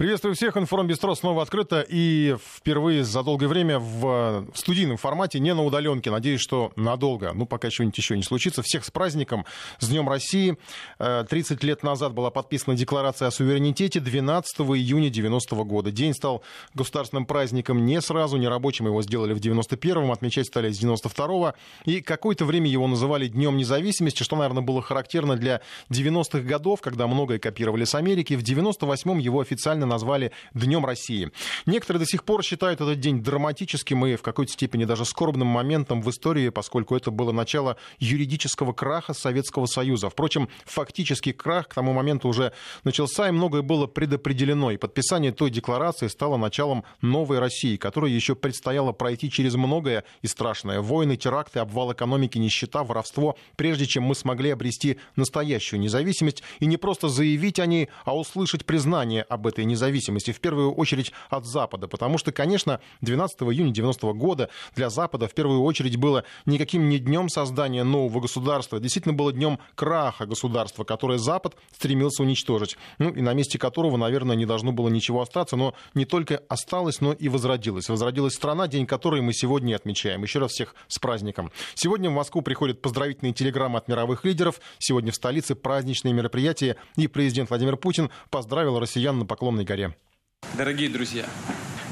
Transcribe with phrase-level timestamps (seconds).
[0.00, 0.56] Приветствую всех.
[0.56, 1.84] Информбистро снова открыто.
[1.86, 6.10] И впервые за долгое время в студийном формате, не на удаленке.
[6.10, 7.32] Надеюсь, что надолго.
[7.34, 8.62] Ну, пока что-нибудь еще не случится.
[8.62, 9.44] Всех с праздником,
[9.78, 10.56] с Днем России.
[10.96, 15.90] 30 э, лет назад была подписана декларация о суверенитете 12 июня 90 года.
[15.90, 16.42] День стал
[16.72, 18.86] государственным праздником не сразу, не рабочим.
[18.86, 21.52] Его сделали в 91-м, отмечать стали с 92-го.
[21.84, 25.60] И какое-то время его называли Днем независимости, что, наверное, было характерно для
[25.90, 28.32] 90-х годов, когда многое копировали с Америки.
[28.32, 31.30] В 98-м его официально назвали Днем России.
[31.66, 36.00] Некоторые до сих пор считают этот день драматическим и в какой-то степени даже скорбным моментом
[36.00, 40.08] в истории, поскольку это было начало юридического краха Советского Союза.
[40.08, 42.52] Впрочем, фактический крах к тому моменту уже
[42.84, 44.70] начался, и многое было предопределено.
[44.70, 50.26] И подписание той декларации стало началом новой России, которой еще предстояло пройти через многое и
[50.26, 50.80] страшное.
[50.80, 56.76] Войны, теракты, обвал экономики, нищета, воровство, прежде чем мы смогли обрести настоящую независимость и не
[56.76, 61.46] просто заявить о ней, а услышать признание об этой независимости независимости, в первую очередь от
[61.46, 66.88] Запада, потому что, конечно, 12 июня 90 года для Запада в первую очередь было никаким
[66.88, 73.10] не днем создания нового государства, действительно было днем краха государства, которое Запад стремился уничтожить, ну
[73.10, 77.12] и на месте которого, наверное, не должно было ничего остаться, но не только осталось, но
[77.12, 77.88] и возродилось.
[77.88, 80.22] Возродилась страна, день которой мы сегодня отмечаем.
[80.22, 81.50] Еще раз всех с праздником.
[81.74, 84.60] Сегодня в Москву приходят поздравительные телеграммы от мировых лидеров.
[84.78, 89.94] Сегодня в столице праздничные мероприятия, и президент Владимир Путин поздравил россиян на Поклонной горе.
[90.54, 91.24] Дорогие друзья,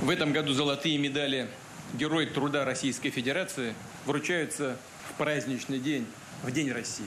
[0.02, 1.46] в этом году золотые медали
[1.94, 3.72] Герой труда Российской Федерации
[4.04, 4.76] вручаются
[5.08, 6.04] в праздничный день,
[6.42, 7.06] в День России.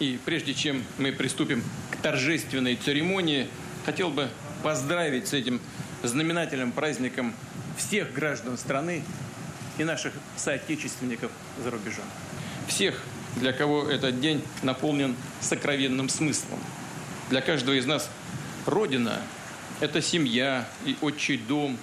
[0.00, 3.48] И прежде чем мы приступим к торжественной церемонии,
[3.86, 4.28] хотел бы
[4.62, 5.62] поздравить с этим
[6.02, 7.32] знаменательным праздником
[7.78, 9.02] всех граждан страны
[9.78, 11.32] и наших соотечественников
[11.64, 12.04] за рубежом.
[12.68, 13.02] Всех,
[13.36, 16.58] для кого этот день наполнен сокровенным смыслом.
[17.30, 18.10] Для каждого из нас
[18.66, 19.18] Родина
[19.82, 21.76] это семья и отчий дом,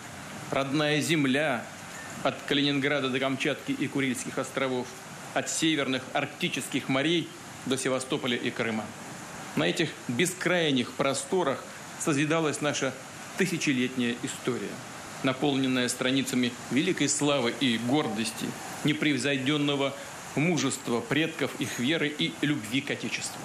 [0.51, 1.65] родная земля
[2.23, 4.87] от Калининграда до Камчатки и Курильских островов,
[5.33, 7.27] от северных арктических морей
[7.65, 8.85] до Севастополя и Крыма.
[9.57, 11.61] На этих бескрайних просторах
[11.99, 12.93] созидалась наша
[13.37, 14.71] тысячелетняя история,
[15.23, 18.45] наполненная страницами великой славы и гордости,
[18.85, 19.93] непревзойденного
[20.37, 23.41] мужества предков, их веры и любви к Отечеству.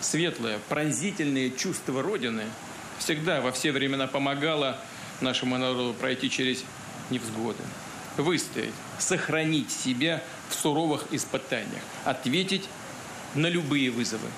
[0.00, 2.46] Светлое, пронзительное чувство Родины–
[3.02, 4.78] всегда во все времена помогала
[5.20, 6.64] нашему народу пройти через
[7.10, 7.62] невзгоды,
[8.16, 12.68] выстоять, сохранить себя в суровых испытаниях, ответить
[13.34, 14.28] на любые вызовы.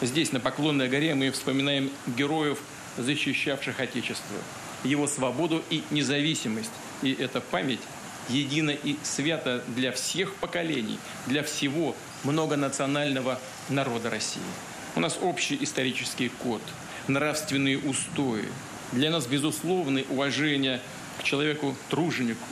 [0.00, 2.58] Здесь, на Поклонной горе, мы вспоминаем героев,
[2.96, 4.36] защищавших Отечество,
[4.82, 6.70] его свободу и независимость.
[7.02, 7.80] И эта память
[8.30, 11.94] едина и свята для всех поколений, для всего
[12.24, 13.38] многонационального
[13.68, 14.40] народа России.
[14.96, 16.62] У нас общий исторический код–
[17.12, 18.48] нравственные устои.
[18.92, 20.80] Для нас безусловное уважение
[21.18, 22.48] к человеку-труженику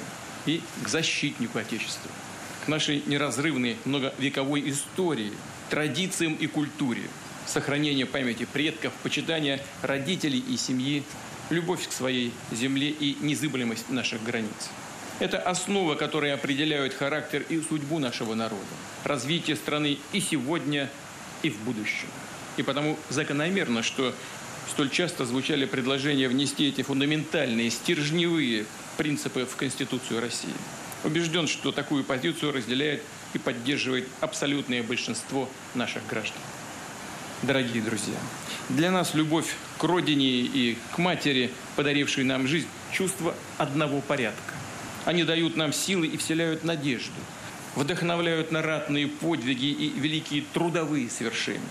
[0.46, 2.10] и к защитнику Отечества,
[2.64, 5.32] к нашей неразрывной многовековой истории,
[5.70, 7.02] традициям и культуре,
[7.46, 11.02] сохранение памяти предков, почитание родителей и семьи,
[11.50, 14.70] любовь к своей земле и незыблемость наших границ.
[15.18, 18.62] Это основа, которая определяет характер и судьбу нашего народа,
[19.04, 20.88] развитие страны и сегодня,
[21.42, 22.08] и в будущем.
[22.56, 24.14] И потому закономерно, что
[24.70, 30.54] столь часто звучали предложения внести эти фундаментальные, стержневые принципы в Конституцию России.
[31.04, 33.02] Убежден, что такую позицию разделяет
[33.34, 36.40] и поддерживает абсолютное большинство наших граждан.
[37.42, 38.16] Дорогие друзья,
[38.68, 44.54] для нас любовь к родине и к матери, подарившей нам жизнь, чувство одного порядка.
[45.04, 47.12] Они дают нам силы и вселяют надежду,
[47.76, 51.62] вдохновляют на ратные подвиги и великие трудовые свершения.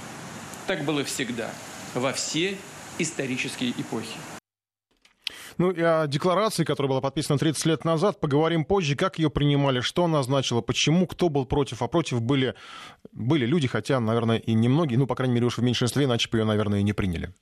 [0.67, 1.51] Так было всегда,
[1.93, 2.57] во все
[2.99, 4.17] исторические эпохи.
[5.57, 9.79] Ну и о декларации, которая была подписана 30 лет назад, поговорим позже, как ее принимали,
[9.81, 12.53] что она значила, почему, кто был против, а против были,
[13.11, 16.37] были люди, хотя, наверное, и немногие, ну, по крайней мере, уж в меньшинстве, иначе бы
[16.37, 17.33] ее, наверное, и не приняли.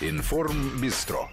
[0.00, 1.28] Информ Бистро.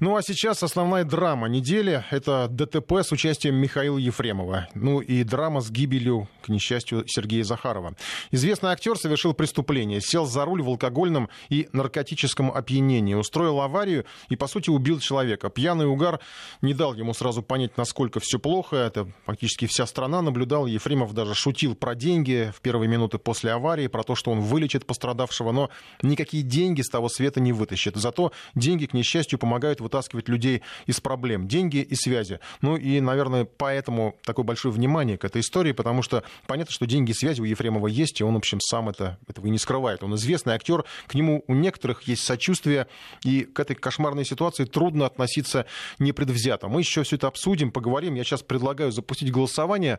[0.00, 4.66] Ну а сейчас основная драма недели— это ДТП с участием Михаила Ефремова.
[4.72, 7.94] Ну и драма с гибелью, к несчастью, Сергея Захарова.
[8.30, 14.36] Известный актер совершил преступление, сел за руль в алкогольном и наркотическом опьянении, устроил аварию и,
[14.36, 15.50] по сути, убил человека.
[15.50, 16.18] Пьяный угар
[16.62, 18.76] не дал ему сразу понять, насколько все плохо.
[18.76, 20.66] Это фактически вся страна наблюдала.
[20.66, 24.86] Ефремов даже шутил про деньги в первые минуты после аварии, про то, что он вылечит
[24.86, 25.68] пострадавшего, но
[26.00, 27.96] никакие деньги с того света не вытащит.
[27.96, 31.48] Зато деньги, к несчастью, помогают в вытаскивать людей из проблем.
[31.48, 32.38] Деньги и связи.
[32.62, 37.10] Ну и, наверное, поэтому такое большое внимание к этой истории, потому что понятно, что деньги
[37.10, 40.04] и связи у Ефремова есть, и он, в общем, сам это, этого и не скрывает.
[40.04, 42.86] Он известный актер, к нему у некоторых есть сочувствие,
[43.24, 45.66] и к этой кошмарной ситуации трудно относиться
[45.98, 46.68] непредвзято.
[46.68, 48.14] Мы еще все это обсудим, поговорим.
[48.14, 49.98] Я сейчас предлагаю запустить голосование,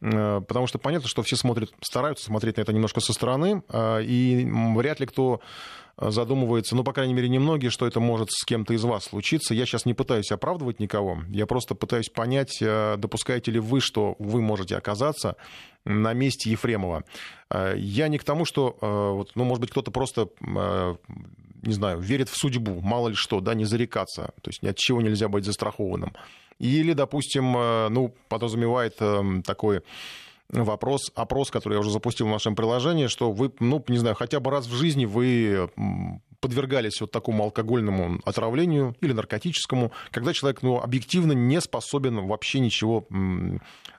[0.00, 4.02] э, потому что понятно, что все смотрят, стараются смотреть на это немножко со стороны, э,
[4.04, 5.40] и вряд ли кто
[5.96, 9.54] задумывается, ну, по крайней мере, немногие, что это может с кем-то из вас случиться.
[9.54, 14.16] Я сейчас не пытаюсь оправдывать никого, я просто пытаюсь понять, э, допускаете ли вы, что
[14.18, 15.36] вы можете оказаться
[15.84, 17.04] на месте Ефремова.
[17.74, 20.28] Я не к тому, что, ну, может быть, кто-то просто
[21.62, 24.76] не знаю, верит в судьбу, мало ли что, да, не зарекаться, то есть ни от
[24.76, 26.12] чего нельзя быть застрахованным.
[26.58, 29.82] Или, допустим, э, ну, подразумевает эм, такой
[30.52, 34.40] вопрос, опрос, который я уже запустил в нашем приложении, что вы, ну, не знаю, хотя
[34.40, 35.68] бы раз в жизни вы
[36.42, 43.06] подвергались вот такому алкогольному отравлению или наркотическому, когда человек ну, объективно не способен вообще ничего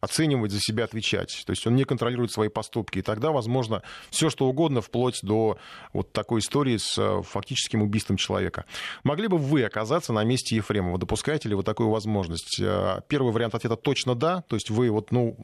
[0.01, 1.43] оценивать, за себя отвечать.
[1.45, 2.99] То есть он не контролирует свои поступки.
[2.99, 5.57] И тогда, возможно, все что угодно, вплоть до
[5.93, 8.65] вот такой истории с э, фактическим убийством человека.
[9.05, 10.97] Могли бы вы оказаться на месте Ефремова?
[10.97, 12.59] Допускаете ли вы такую возможность?
[12.59, 14.41] Э, первый вариант ответа точно да.
[14.49, 15.37] То есть вы вот, ну,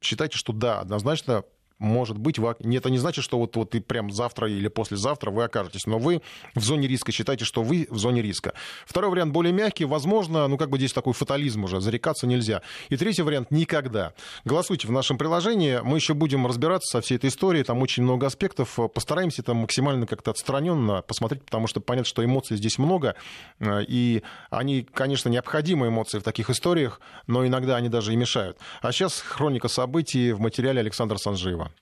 [0.00, 1.44] считаете, что да, однозначно
[1.78, 5.44] может быть, вы, это не значит, что вот, вот и прям завтра или послезавтра вы
[5.44, 6.22] окажетесь, но вы
[6.54, 8.54] в зоне риска, считайте, что вы в зоне риска.
[8.86, 12.62] Второй вариант более мягкий, возможно, ну как бы здесь такой фатализм уже, зарекаться нельзя.
[12.88, 14.14] И третий вариант никогда.
[14.44, 18.26] Голосуйте в нашем приложении, мы еще будем разбираться со всей этой историей, там очень много
[18.26, 23.16] аспектов, постараемся там максимально как-то отстраненно посмотреть, потому что понятно, что эмоций здесь много,
[23.60, 28.58] и они, конечно, необходимы эмоции в таких историях, но иногда они даже и мешают.
[28.80, 31.73] А сейчас хроника событий в материале Александра Санжиева.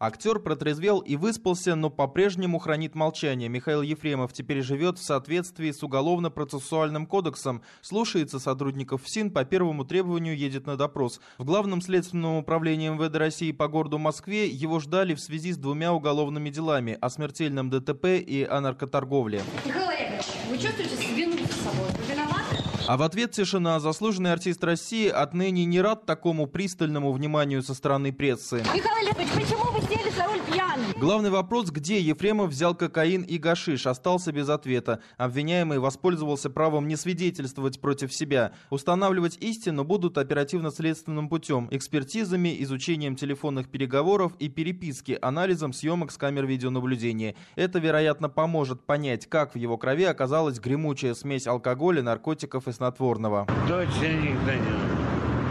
[0.00, 3.48] Актер протрезвел и выспался, но по-прежнему хранит молчание.
[3.48, 10.36] Михаил Ефремов теперь живет в соответствии с Уголовно-процессуальным кодексом, слушается сотрудников ФСИН, по первому требованию
[10.36, 11.20] едет на допрос.
[11.36, 15.92] В Главном следственном управлении МВД России по городу Москве его ждали в связи с двумя
[15.92, 19.42] уголовными делами о смертельном ДТП и о наркоторговле.
[19.66, 22.07] Михаил Олегович, вы чувствуете вину с собой?
[22.88, 23.80] А в ответ тишина.
[23.80, 28.64] Заслуженный артист России отныне не рад такому пристальному вниманию со стороны прессы.
[28.74, 30.40] Михаил Олегович, почему вы сели за руль
[30.98, 35.00] Главный вопрос, где Ефремов взял кокаин и гашиш, остался без ответа.
[35.16, 38.52] Обвиняемый воспользовался правом не свидетельствовать против себя.
[38.70, 46.46] Устанавливать истину будут оперативно-следственным путем, экспертизами, изучением телефонных переговоров и переписки, анализом съемок с камер
[46.46, 47.34] видеонаблюдения.
[47.54, 53.46] Это, вероятно, поможет понять, как в его крови оказалась гремучая смесь алкоголя, наркотиков и снотворного.
[53.68, 54.97] Точно никто не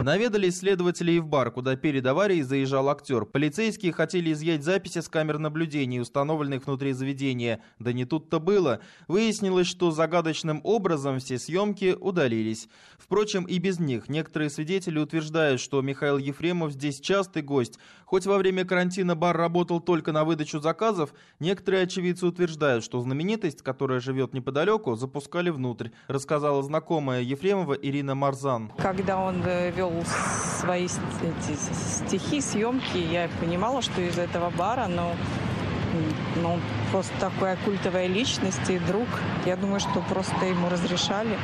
[0.08, 3.26] Наведались следователи и в бар, куда перед аварией заезжал актер.
[3.26, 7.60] Полицейские хотели изъять записи с камер наблюдения, установленных внутри заведения.
[7.78, 8.80] Да не тут-то было.
[9.06, 12.70] Выяснилось, что загадочным образом все съемки удалились.
[12.96, 14.08] Впрочем, и без них.
[14.08, 17.78] Некоторые свидетели утверждают, что Михаил Ефремов здесь частый гость.
[18.06, 23.60] Хоть во время карантина бар работал только на выдачу заказов, некоторые очевидцы утверждают, что знаменитость,
[23.60, 28.72] которая живет неподалеку, запускали внутрь, рассказала знакомая Ефремова Ирина Марзан.
[28.78, 35.14] Когда он э, вел свои эти стихи, съемки, я понимала, что из этого бара, но
[36.36, 36.58] ну,
[36.90, 39.08] просто такая культовая личность и друг.
[39.46, 41.38] Я думаю, что просто ему разрешали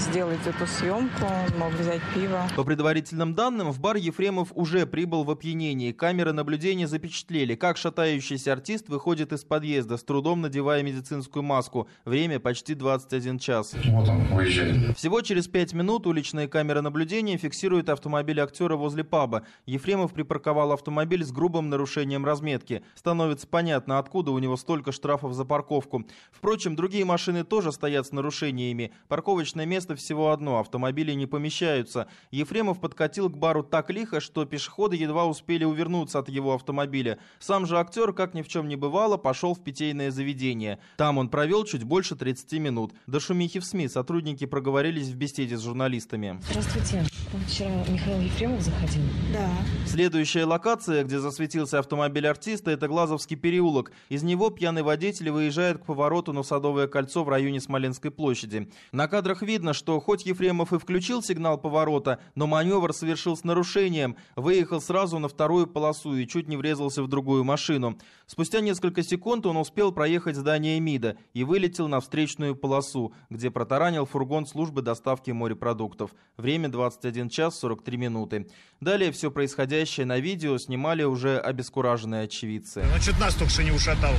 [0.00, 1.26] сделать эту съемку,
[1.58, 2.42] мог взять пиво.
[2.56, 5.92] По предварительным данным, в бар Ефремов уже прибыл в опьянении.
[5.92, 11.88] Камеры наблюдения запечатлели, как шатающийся артист выходит из подъезда, с трудом надевая медицинскую маску.
[12.04, 13.74] Время почти 21 час.
[13.86, 14.96] Вот он выезжает.
[14.96, 19.42] Всего через 5 минут уличные камеры наблюдения фиксируют автомобиль актера возле паба.
[19.66, 22.82] Ефремов припарковал автомобиль с грубым нарушением разметки.
[22.94, 26.04] Становится понятно, откуда у него столько штрафов за парковку.
[26.32, 28.92] Впрочем, другие машины тоже стоят с нарушениями.
[29.08, 32.08] Парковочные парковочное место всего одно, автомобили не помещаются.
[32.30, 37.18] Ефремов подкатил к бару так лихо, что пешеходы едва успели увернуться от его автомобиля.
[37.38, 40.78] Сам же актер, как ни в чем не бывало, пошел в питейное заведение.
[40.98, 42.92] Там он провел чуть больше 30 минут.
[43.06, 46.38] До шумихи в СМИ сотрудники проговорились в беседе с журналистами.
[46.50, 47.06] Здравствуйте.
[47.46, 49.02] Вчера Михаил Ефремов заходил?
[49.32, 49.48] Да.
[49.86, 53.92] Следующая локация, где засветился автомобиль артиста, это Глазовский переулок.
[54.10, 58.68] Из него пьяный водитель выезжает к повороту на Садовое кольцо в районе Смоленской площади.
[58.92, 63.44] На кадр кадрах видно, что хоть Ефремов и включил сигнал поворота, но маневр совершил с
[63.44, 67.96] нарушением, выехал сразу на вторую полосу и чуть не врезался в другую машину.
[68.26, 74.04] Спустя несколько секунд он успел проехать здание МИДа и вылетел на встречную полосу, где протаранил
[74.04, 76.10] фургон службы доставки морепродуктов.
[76.36, 78.48] Время 21 час 43 минуты.
[78.80, 82.84] Далее все происходящее на видео снимали уже обескураженные очевидцы.
[83.00, 84.12] Что-то нас только что не ушатал.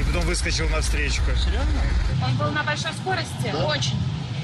[0.00, 1.30] И потом выскочил на встречку.
[1.36, 1.80] Серьезно?
[2.24, 3.50] Он был на большой скорости?
[3.52, 3.66] Да.
[3.66, 3.98] Очень.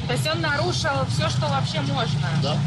[0.06, 2.28] То есть он нарушил все, что вообще можно?
[2.42, 2.58] Да.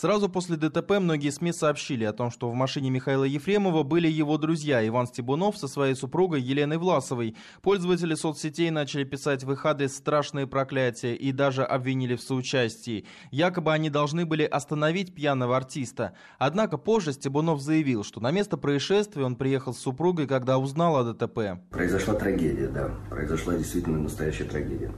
[0.00, 4.38] Сразу после ДТП многие СМИ сообщили о том, что в машине Михаила Ефремова были его
[4.38, 7.34] друзья Иван Стебунов со своей супругой Еленой Власовой.
[7.62, 13.06] Пользователи соцсетей начали писать в их адрес страшные проклятия и даже обвинили в соучастии.
[13.32, 16.12] Якобы они должны были остановить пьяного артиста.
[16.38, 21.12] Однако позже Стебунов заявил, что на место происшествия он приехал с супругой, когда узнал о
[21.12, 21.60] ДТП.
[21.70, 22.92] Произошла трагедия, да.
[23.10, 24.92] Произошла действительно настоящая трагедия.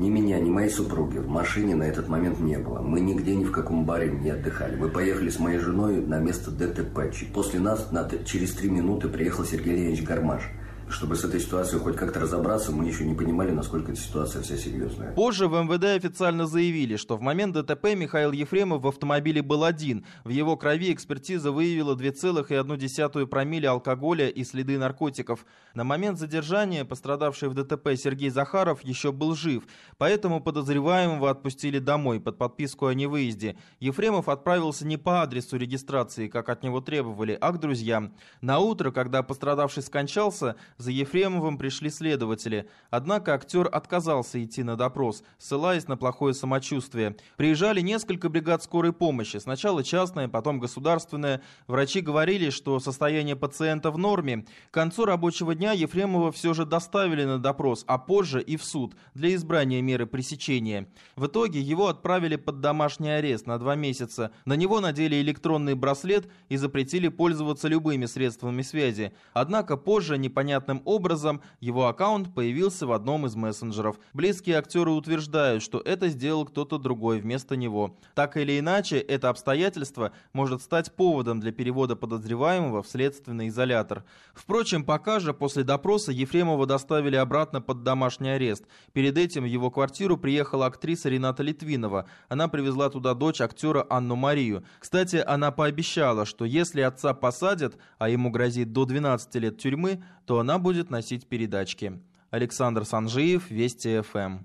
[0.00, 2.80] Ни меня, ни моей супруги в машине на этот момент не было.
[2.80, 4.74] Мы нигде ни в каком баре не отдыхали.
[4.74, 7.12] Мы поехали с моей женой на место ДТП.
[7.34, 10.50] После нас на, через три минуты приехал Сергей Леонидович Гармаш
[10.90, 14.56] чтобы с этой ситуацией хоть как-то разобраться, мы еще не понимали, насколько эта ситуация вся
[14.56, 15.12] серьезная.
[15.12, 20.04] Позже в МВД официально заявили, что в момент ДТП Михаил Ефремов в автомобиле был один.
[20.24, 25.46] В его крови экспертиза выявила 2,1 промилле алкоголя и следы наркотиков.
[25.74, 29.64] На момент задержания пострадавший в ДТП Сергей Захаров еще был жив,
[29.98, 33.56] поэтому подозреваемого отпустили домой под подписку о невыезде.
[33.78, 38.14] Ефремов отправился не по адресу регистрации, как от него требовали, а к друзьям.
[38.40, 45.22] На утро, когда пострадавший скончался, за Ефремовым пришли следователи, однако актер отказался идти на допрос,
[45.38, 47.16] ссылаясь на плохое самочувствие.
[47.36, 51.42] Приезжали несколько бригад скорой помощи, сначала частная, потом государственная.
[51.66, 54.46] Врачи говорили, что состояние пациента в норме.
[54.70, 58.94] К концу рабочего дня Ефремова все же доставили на допрос, а позже и в суд
[59.14, 60.88] для избрания меры пресечения.
[61.16, 64.32] В итоге его отправили под домашний арест на два месяца.
[64.44, 69.12] На него надели электронный браслет и запретили пользоваться любыми средствами связи.
[69.32, 73.98] Однако позже непонятно непонятным образом его аккаунт появился в одном из мессенджеров.
[74.12, 77.96] Близкие актеры утверждают, что это сделал кто-то другой вместо него.
[78.14, 84.04] Так или иначе, это обстоятельство может стать поводом для перевода подозреваемого в следственный изолятор.
[84.34, 88.64] Впрочем, пока же после допроса Ефремова доставили обратно под домашний арест.
[88.92, 92.06] Перед этим в его квартиру приехала актриса Рената Литвинова.
[92.28, 94.64] Она привезла туда дочь актера Анну Марию.
[94.78, 100.38] Кстати, она пообещала, что если отца посадят, а ему грозит до 12 лет тюрьмы, то
[100.38, 102.00] она будет носить передачки.
[102.30, 104.44] Александр Санжиев, Вести ФМ.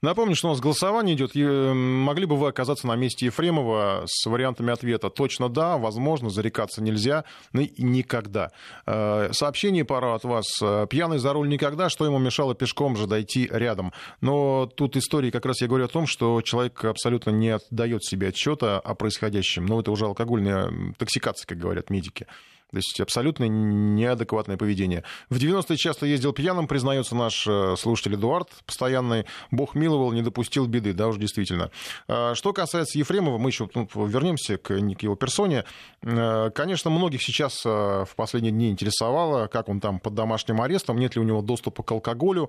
[0.00, 1.34] Напомню, что у нас голосование идет.
[1.34, 7.24] Могли бы вы оказаться на месте Ефремова с вариантами ответа «точно да», «возможно», «зарекаться нельзя»,
[7.52, 8.52] ну и «никогда».
[8.86, 10.46] Э, сообщение пара от вас.
[10.88, 15.46] «Пьяный за руль никогда, что ему мешало пешком же дойти рядом?» Но тут история как
[15.46, 19.66] раз я говорю о том, что человек абсолютно не отдает себе отчета о происходящем.
[19.66, 22.28] Но ну, это уже алкогольная токсикация, как говорят медики.
[22.72, 25.04] То есть абсолютно неадекватное поведение.
[25.28, 29.26] В 90-е часто ездил пьяным, признается наш э, слушатель Эдуард, постоянный.
[29.50, 31.70] Бог миловал, не допустил беды, да уж действительно.
[32.08, 35.64] А, что касается Ефремова, мы еще ну, вернемся к, к его персоне.
[36.00, 40.98] Э, конечно, многих сейчас э, в последние дни интересовало, как он там под домашним арестом,
[40.98, 42.48] нет ли у него доступа к алкоголю.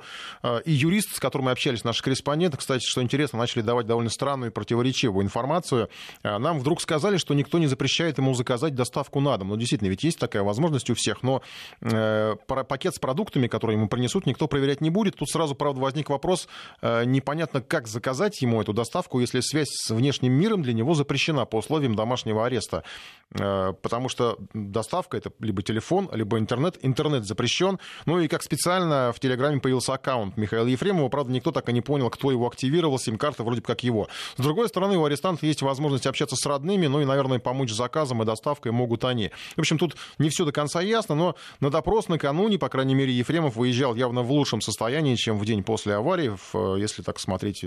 [0.63, 4.51] И юрист, с которым мы общались, наши корреспонденты, кстати, что интересно, начали давать довольно странную
[4.51, 5.89] и противоречивую информацию.
[6.23, 9.49] Нам вдруг сказали, что никто не запрещает ему заказать доставку на дом.
[9.49, 11.41] Но действительно, ведь есть есть такая возможность у всех, но
[11.81, 15.15] э, пакет с продуктами, которые ему принесут, никто проверять не будет.
[15.15, 16.47] Тут сразу, правда, возник вопрос,
[16.81, 21.45] э, непонятно, как заказать ему эту доставку, если связь с внешним миром для него запрещена
[21.45, 22.83] по условиям домашнего ареста.
[23.31, 26.77] Э, потому что доставка— это либо телефон, либо интернет.
[26.81, 27.79] Интернет запрещен.
[28.05, 31.09] Ну и как специально в Телеграме появился аккаунт Михаила Ефремова.
[31.09, 34.07] Правда, никто так и не понял, кто его активировал, сим-карта вроде как его.
[34.37, 37.75] С другой стороны, у арестанта есть возможность общаться с родными, ну и, наверное, помочь с
[37.75, 39.31] заказом и доставкой могут они.
[39.55, 43.13] В общем, тут не все до конца ясно, но на допрос накануне, по крайней мере,
[43.13, 46.33] Ефремов выезжал явно в лучшем состоянии, чем в день после аварии.
[46.79, 47.65] Если так смотреть,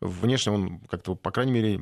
[0.00, 1.80] внешне он как-то, по крайней мере,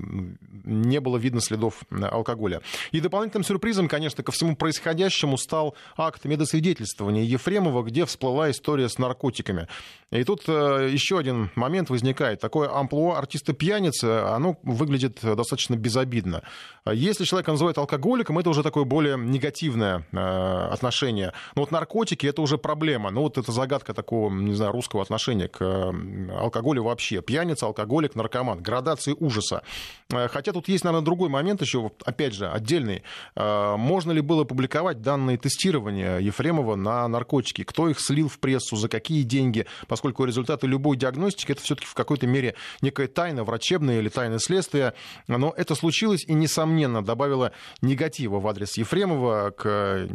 [0.64, 2.60] не было видно следов алкоголя.
[2.92, 8.98] И дополнительным сюрпризом, конечно, ко всему происходящему стал акт медосвидетельствования Ефремова, где всплыла история с
[8.98, 9.68] наркотиками.
[10.10, 12.40] И тут э, еще один момент возникает.
[12.40, 16.42] Такое амплуа артиста-пьяницы, оно выглядит достаточно безобидно.
[16.90, 21.32] Если человека называют алкоголиком, это уже такое более негативное э, отношение.
[21.54, 23.10] Но вот наркотики— это уже проблема.
[23.10, 27.22] Ну вот это загадка такого, не знаю, русского отношения к э, алкоголю вообще.
[27.22, 28.62] Пьяница, алкоголик, наркоман.
[28.62, 29.62] Градации ужаса.
[30.10, 33.02] Хотя тут есть, наверное, другой момент еще, опять же, отдельный.
[33.36, 37.64] Можно ли было публиковать данные тестирования Ефремова на наркотики?
[37.64, 39.66] Кто их слил в прессу, за какие деньги?
[39.88, 44.94] Поскольку результаты любой диагностики это все-таки в какой-то мере некая тайна врачебная или тайна следствия.
[45.26, 50.08] Но это случилось и, несомненно, добавило негатива в адрес Ефремова к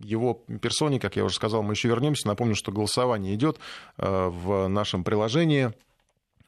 [0.00, 2.26] его персоне, как я уже сказал, мы еще вернемся.
[2.28, 3.58] Напомню, что голосование идет
[3.98, 5.72] э, в нашем приложении.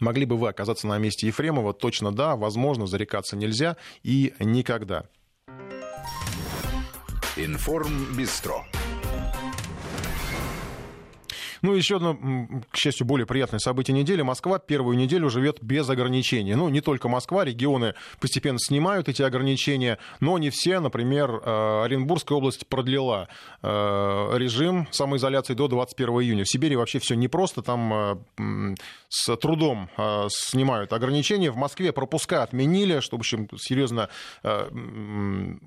[0.01, 1.73] Могли бы вы оказаться на месте Ефремова?
[1.73, 5.05] Точно да, возможно, зарекаться нельзя и никогда.
[7.37, 8.65] Информ Бистро.
[11.65, 12.19] Ну, еще одно,
[12.71, 14.21] к счастью, более приятное событие недели.
[14.21, 16.55] Москва первую неделю живет без ограничений.
[16.55, 20.79] Ну, не только Москва, регионы постепенно снимают эти ограничения, но не все.
[20.79, 23.29] Например, э, Оренбургская область продлила
[23.63, 23.69] э,
[24.35, 26.45] режим самоизоляции до 21 июня.
[26.45, 27.95] В Сибири вообще все непросто, там
[28.37, 28.75] э,
[29.09, 29.89] с трудом
[30.29, 31.51] снимают ограничения.
[31.51, 34.11] В Москве пропуска отменили, что, в общем, серьезно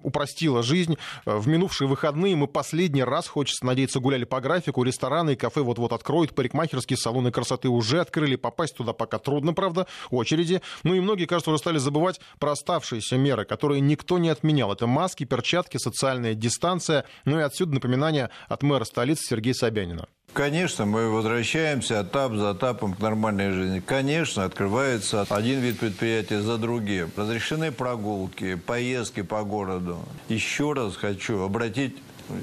[0.03, 0.97] упростило жизнь.
[1.25, 4.83] В минувшие выходные мы последний раз, хочется надеяться, гуляли по графику.
[4.83, 8.35] Рестораны и кафе вот-вот откроют, парикмахерские салоны красоты уже открыли.
[8.35, 10.61] Попасть туда пока трудно, правда, очереди.
[10.83, 14.71] Ну и многие, кажется, уже стали забывать про оставшиеся меры, которые никто не отменял.
[14.71, 17.05] Это маски, перчатки, социальная дистанция.
[17.25, 20.07] Ну и отсюда напоминание от мэра столицы Сергея Собянина.
[20.33, 23.79] Конечно, мы возвращаемся этап за этапом к нормальной жизни.
[23.79, 27.09] Конечно, открывается один вид предприятия за другим.
[27.15, 29.97] Разрешены прогулки, поездки по городу.
[30.29, 31.97] Еще раз хочу обратить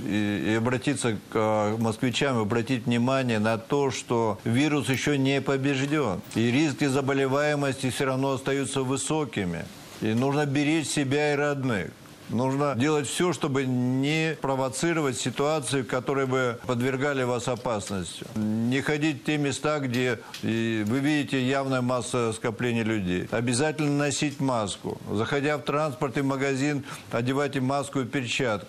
[0.06, 6.20] и, и обратиться к а, москвичам, обратить внимание на то, что вирус еще не побежден.
[6.34, 9.64] И риски заболеваемости все равно остаются высокими.
[10.00, 11.90] И нужно беречь себя и родных.
[12.30, 18.24] Нужно делать все, чтобы не провоцировать ситуации, которые бы подвергали вас опасности.
[18.34, 23.28] Не ходить в те места, где вы видите явная масса скопления людей.
[23.30, 24.98] Обязательно носить маску.
[25.10, 28.68] Заходя в транспорт и магазин, одевайте маску и перчатку.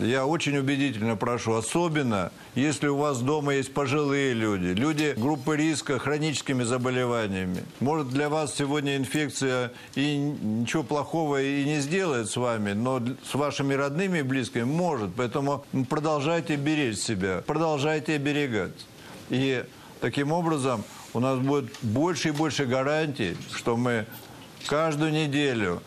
[0.00, 5.98] Я очень убедительно прошу, особенно если у вас дома есть пожилые люди, люди группы риска
[5.98, 7.64] хроническими заболеваниями.
[7.80, 13.34] Может для вас сегодня инфекция и ничего плохого и не сделает с вами, но с
[13.34, 15.10] вашими родными и близкими может.
[15.16, 18.86] Поэтому продолжайте беречь себя, продолжайте оберегать.
[19.28, 19.64] И
[20.00, 24.06] таким образом у нас будет больше и больше гарантий, что мы
[24.66, 25.82] каждую неделю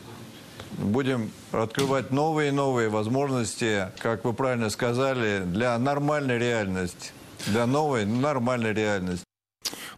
[0.78, 7.12] будем открывать новые и новые возможности, как вы правильно сказали, для нормальной реальности,
[7.48, 9.23] для новой нормальной реальности.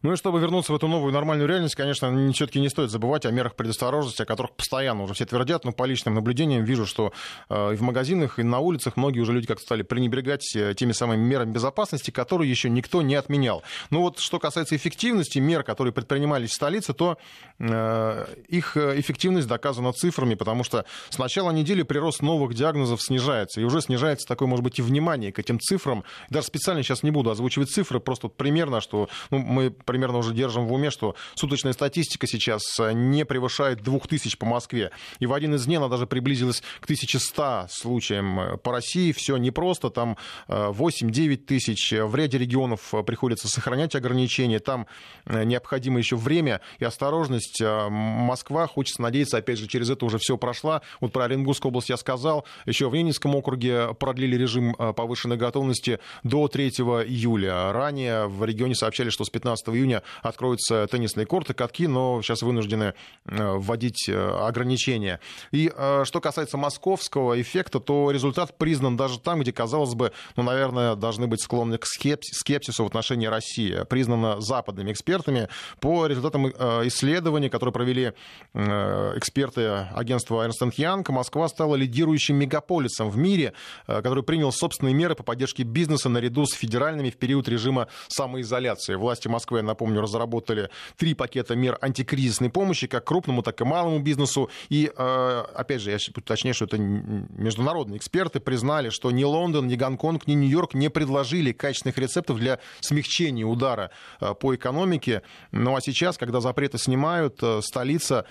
[0.05, 3.31] Ну и чтобы вернуться в эту новую нормальную реальность, конечно, все-таки не стоит забывать о
[3.31, 7.11] мерах предосторожности, о которых постоянно уже все твердят, но по личным наблюдениям вижу, что
[7.49, 10.91] э, и в магазинах, и на улицах многие уже люди как-то стали пренебрегать э, теми
[10.91, 13.63] самыми мерами безопасности, которые еще никто не отменял.
[13.89, 17.17] Ну вот что касается эффективности мер, которые предпринимались в столице, то
[17.57, 23.63] э, их эффективность доказана цифрами, потому что с начала недели прирост новых диагнозов снижается, и
[23.63, 26.03] уже снижается такое, может быть, и внимание к этим цифрам.
[26.29, 30.33] Даже специально сейчас не буду озвучивать цифры, просто вот примерно, что ну, мы примерно уже
[30.33, 34.91] держим в уме, что суточная статистика сейчас э, не превышает 2000 по Москве.
[35.19, 39.13] И в один из дней она даже приблизилась к 1100 случаям э, по России.
[39.13, 40.17] Все непросто, там
[40.49, 41.93] 8-9 э, тысяч.
[41.93, 44.59] В ряде регионов приходится сохранять ограничения.
[44.59, 44.85] Там
[45.25, 47.61] необходимо еще время и осторожность.
[47.61, 50.81] Москва, хочется надеяться, опять же, через это уже все прошла.
[50.99, 52.45] Вот про Оренбургскую область я сказал.
[52.65, 57.71] Еще в Ленинском округе продлили режим повышенной готовности до 3 июля.
[57.71, 62.93] Ранее в регионе сообщали, что с 15 июня откроются теннисные корты, катки, но сейчас вынуждены
[63.25, 65.19] э, вводить э, ограничения.
[65.51, 70.43] И э, что касается московского эффекта, то результат признан даже там, где, казалось бы, ну,
[70.43, 73.83] наверное, должны быть склонны к скепсису в отношении России.
[73.89, 78.13] Признано западными экспертами по результатам исследования, которые провели
[78.53, 83.53] эксперты агентства Ernst Young, Москва стала лидирующим мегаполисом в мире,
[83.85, 88.95] который принял собственные меры по поддержке бизнеса наряду с федеральными в период режима самоизоляции.
[88.95, 94.49] Власти Москвы, напомню, разработали три пакета мер антикризисной помощи, как крупному, так и малому бизнесу.
[94.69, 99.75] И, э, опять же, я уточняю, что это международные эксперты признали, что ни Лондон, ни
[99.75, 105.21] Гонконг, ни Нью-Йорк не предложили качественных рецептов для смягчения удара э, по экономике.
[105.51, 108.25] Ну а сейчас, когда запреты снимают, э, столица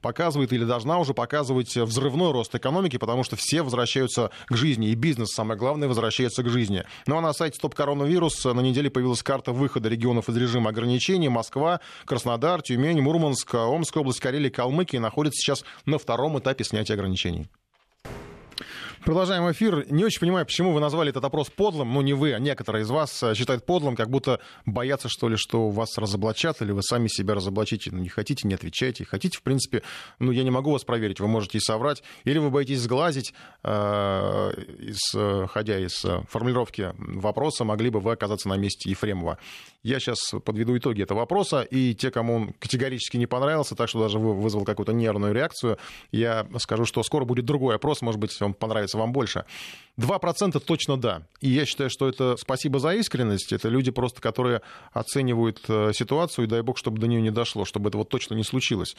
[0.00, 4.94] показывает или должна уже показывать взрывной рост экономики, потому что все возвращаются к жизни, и
[4.94, 6.84] бизнес, самое главное, возвращается к жизни.
[7.06, 11.28] Ну а на сайте Стоп Коронавирус на неделе появилась карта выхода регионов из режима ограничений.
[11.28, 17.48] Москва, Краснодар, Тюмень, Мурманск, Омская область, Карелия, Калмыкия находятся сейчас на втором этапе снятия ограничений.
[19.08, 19.90] Продолжаем эфир.
[19.90, 21.94] Не очень понимаю, почему вы назвали этот опрос подлым.
[21.94, 25.38] Ну, не вы, а некоторые из вас э, считают подлым, как будто боятся, что ли,
[25.38, 27.90] что вас разоблачат, или вы сами себя разоблачите.
[27.90, 29.06] Ну, не хотите, не отвечайте.
[29.06, 29.82] Хотите, в принципе,
[30.18, 32.02] ну, я не могу вас проверить, вы можете и соврать.
[32.24, 33.32] Или вы боитесь сглазить,
[33.64, 33.70] э,
[34.80, 39.38] исходя из формулировки вопроса, могли бы вы оказаться на месте Ефремова.
[39.82, 44.00] Я сейчас подведу итоги этого вопроса, и те, кому он категорически не понравился, так что
[44.00, 45.78] даже вызвал какую-то нервную реакцию,
[46.12, 49.44] я скажу, что скоро будет другой опрос, может быть, он понравится вам больше.
[49.98, 51.22] 2% точно да.
[51.40, 53.52] И я считаю, что это спасибо за искренность.
[53.52, 57.64] Это люди просто, которые оценивают э, ситуацию, и дай бог, чтобы до нее не дошло,
[57.64, 58.94] чтобы это вот точно не случилось.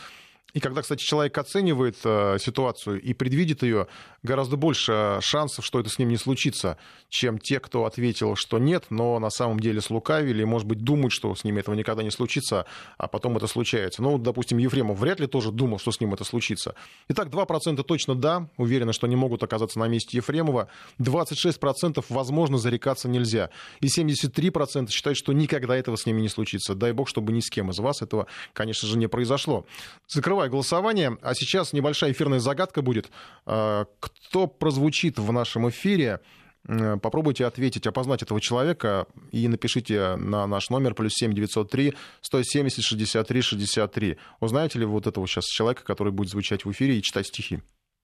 [0.54, 3.88] И когда, кстати, человек оценивает э, ситуацию и предвидит ее,
[4.24, 8.86] гораздо больше шансов, что это с ним не случится, чем те, кто ответил, что нет,
[8.90, 12.10] но на самом деле слукавили, и, может быть, думают, что с ними этого никогда не
[12.10, 12.66] случится,
[12.98, 14.02] а потом это случается.
[14.02, 16.74] Ну, допустим, Ефремов вряд ли тоже думал, что с ним это случится.
[17.10, 20.68] Итак, 2% точно да, уверены, что они могут оказаться на месте Ефремова.
[21.00, 23.50] 26% возможно зарекаться нельзя.
[23.82, 26.76] И 73% считают, что никогда этого с ними не случится.
[26.76, 29.66] Дай бог, чтобы ни с кем из вас этого, конечно же, не произошло.
[30.08, 31.18] Закрываю голосование.
[31.22, 33.10] А сейчас небольшая эфирная загадка будет.
[33.46, 36.20] А, кто прозвучит в нашем эфире?
[36.66, 43.42] Попробуйте ответить, опознать этого человека и напишите на наш номер плюс 7 903 170 63
[43.42, 44.18] 63.
[44.40, 47.62] Узнаете ли вы вот этого сейчас человека, который будет звучать в эфире и читать стихи?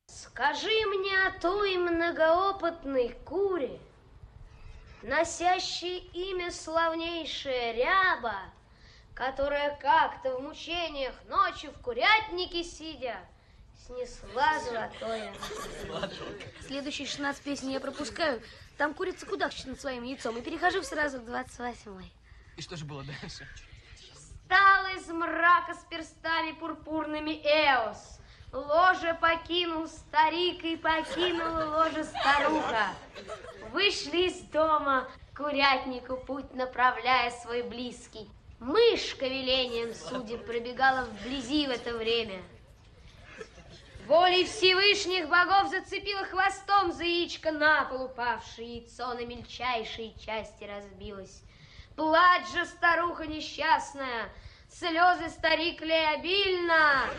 [0.08, 0.95] Скажи мне
[1.46, 3.80] о той многоопытной куре,
[5.04, 8.36] носящей имя славнейшее ряба,
[9.14, 13.18] которая как-то в мучениях ночью в курятнике сидя
[13.86, 15.34] снесла золотое.
[16.66, 18.42] Следующие 16 песен я пропускаю.
[18.78, 20.38] Там курица кудахчет над своим яйцом.
[20.38, 22.12] И перехожу сразу к 28-й.
[22.58, 23.48] И что же было дальше?
[24.16, 28.15] Встал из мрака с перстами пурпурными Эос.
[28.56, 32.88] Ложе покинул старик и покинул ложе старуха.
[33.74, 38.30] Вышли из дома, курятнику путь направляя свой близкий.
[38.62, 42.42] Мышка велением судеб пробегала вблизи в это время.
[44.08, 51.44] Волей Всевышних богов зацепила хвостом за яичко на пол упавшее яйцо на мельчайшие части разбилось.
[51.98, 54.30] Плачь же, старуха несчастная,
[54.70, 57.10] слезы старик лей обильно.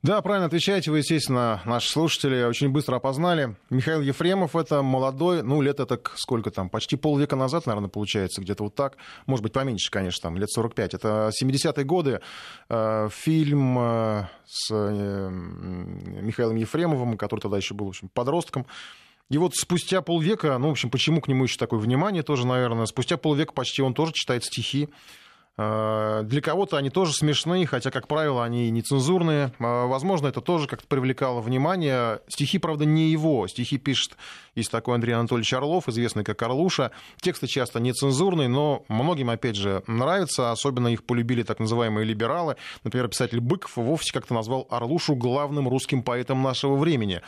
[0.00, 0.92] Да, правильно отвечаете.
[0.92, 3.56] Вы, естественно, наши слушатели очень быстро опознали.
[3.68, 8.62] Михаил Ефремов это молодой, ну, лет это сколько там, почти полвека назад, наверное, получается, где-то
[8.62, 8.96] вот так.
[9.26, 10.94] Может быть, поменьше, конечно, там, лет 45.
[10.94, 12.20] Это 70-е годы.
[12.68, 18.66] Э, фильм э, с э, Михаилом Ефремовым, который тогда еще был, в общем, подростком.
[19.30, 22.86] И вот спустя полвека, ну, в общем, почему к нему еще такое внимание тоже, наверное,
[22.86, 24.90] спустя полвека почти он тоже читает стихи.
[25.58, 29.52] Э, для кого-то они тоже смешные, хотя, как правило, они нецензурные.
[29.58, 32.20] Э, возможно, это тоже как-то привлекало внимание.
[32.28, 33.46] Стихи, правда, не его.
[33.48, 34.16] Стихи пишет,
[34.54, 36.92] есть такой Андрей Анатольевич Орлов, известный как Орлуша.
[37.20, 40.52] Тексты часто нецензурные, но многим, опять же, нравятся.
[40.52, 42.56] Особенно их полюбили так называемые либералы.
[42.84, 47.20] Например, писатель Быков вовсе как-то назвал Орлушу главным русским поэтом нашего времени.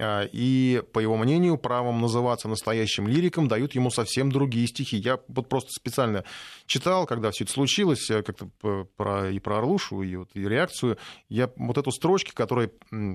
[0.00, 4.96] А, и, по его мнению, правом называться настоящим лириком дают ему совсем другие стихи.
[4.96, 6.24] Я вот просто специально
[6.66, 8.50] читал, когда все это случилось, э, как-то
[8.96, 10.98] про, и про Орлушу, и, вот, и реакцию.
[11.28, 12.72] Я вот эту строчки, которые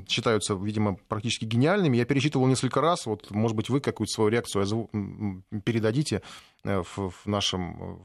[0.08, 3.06] считаются, видимо, практически гениальными, я перечитывал несколько раз.
[3.06, 4.66] Вот, может быть, вы какую-то свою реакцию
[5.66, 6.22] передадите
[6.64, 8.00] э, в, в нашем,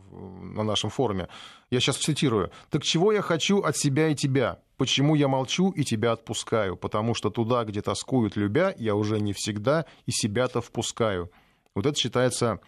[0.57, 1.29] на нашем форуме.
[1.71, 2.51] Я сейчас цитирую.
[2.71, 4.59] «Так чего я хочу от себя и тебя?
[4.77, 6.77] Почему я молчу и тебя отпускаю?
[6.77, 11.31] Потому что туда, где тоскуют любя, я уже не всегда и себя-то впускаю».
[11.75, 12.61] Вот это считается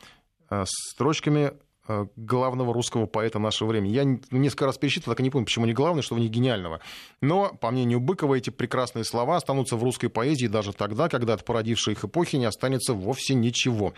[0.50, 1.52] э, строчками
[1.88, 3.92] э, главного русского поэта нашего времени.
[3.92, 6.80] Я несколько раз пересчитывал, так и не помню, почему не главный, что в них гениального.
[7.20, 11.44] Но, по мнению Быкова, эти прекрасные слова останутся в русской поэзии даже тогда, когда от
[11.44, 13.94] породившей их эпохи не останется вовсе ничего.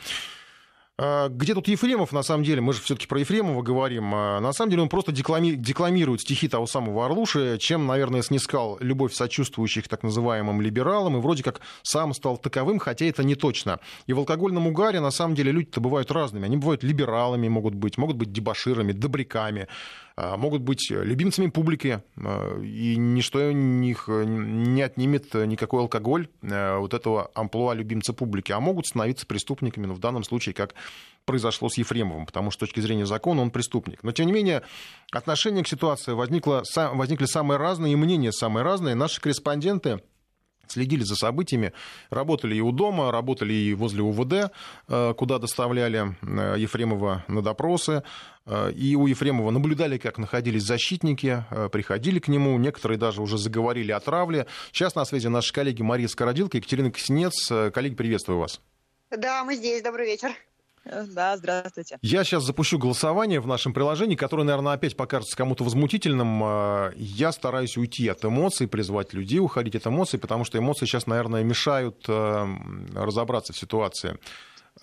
[1.00, 4.52] А, где тут Ефремов, на самом деле, мы же все-таки про Ефремова говорим, а, на
[4.52, 5.52] самом деле он просто деклами...
[5.52, 11.44] декламирует стихи того самого Орлуши, чем, наверное, снискал любовь сочувствующих так называемым либералам, и вроде
[11.44, 13.78] как сам стал таковым, хотя это не точно.
[14.08, 16.46] И в алкогольном угаре, на самом деле, люди-то бывают разными.
[16.46, 19.68] Они бывают либералами, могут быть, могут быть дебаширами, добряками,
[20.36, 26.92] могут быть любимцами публики, а, и ничто у них не отнимет никакой алкоголь а, вот
[26.92, 30.74] этого амплуа любимца публики, а могут становиться преступниками, ну, в данном случае как
[31.24, 34.02] произошло с Ефремовым, потому что с точки зрения закона он преступник.
[34.02, 34.62] Но, тем не менее,
[35.12, 38.94] отношение к ситуации возникло, возникли самые разные, и мнения самые разные.
[38.94, 40.00] Наши корреспонденты
[40.66, 41.72] следили за событиями,
[42.10, 44.52] работали и у дома, работали и возле УВД,
[45.16, 46.14] куда доставляли
[46.58, 48.02] Ефремова на допросы.
[48.48, 53.92] Э, и у Ефремова наблюдали, как находились защитники, приходили к нему, некоторые даже уже заговорили
[53.92, 54.46] о травле.
[54.72, 57.48] Сейчас на связи наши коллеги Мария Скородилка и Екатерина Ксенец.
[57.72, 58.60] Коллеги, приветствую вас.
[59.10, 59.82] Да, мы здесь.
[59.82, 60.30] Добрый вечер.
[60.84, 61.98] Да, здравствуйте.
[62.00, 66.92] Я сейчас запущу голосование в нашем приложении, которое, наверное, опять покажется кому-то возмутительным.
[66.96, 71.42] Я стараюсь уйти от эмоций, призвать людей уходить от эмоций, потому что эмоции сейчас, наверное,
[71.42, 74.18] мешают разобраться в ситуации.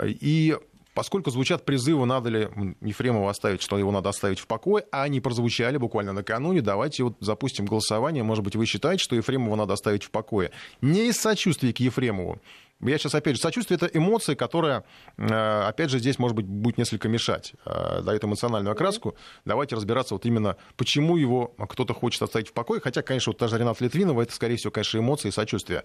[0.04, 0.56] И
[0.96, 2.50] поскольку звучат призывы, надо ли
[2.82, 7.18] Ефремова оставить, что его надо оставить в покое, а они прозвучали буквально накануне, давайте вот
[7.20, 8.24] запустим голосование.
[8.24, 10.52] Может быть, вы считаете, что Ефремова надо оставить в покое.
[10.82, 12.40] Не из сочувствия к Ефремову.
[12.82, 14.84] Я сейчас, опять же, сочувствие— это эмоция, которая,
[15.18, 15.24] э,
[15.68, 19.16] опять же, здесь, может быть, будет несколько мешать, э, дает эмоциональную окраску.
[19.46, 22.82] Давайте разбираться вот именно, почему его кто-то хочет оставить в покое.
[22.82, 25.84] Хотя, конечно, вот та же Рената Литвинова, это, скорее всего, конечно, эмоции и сочувствие.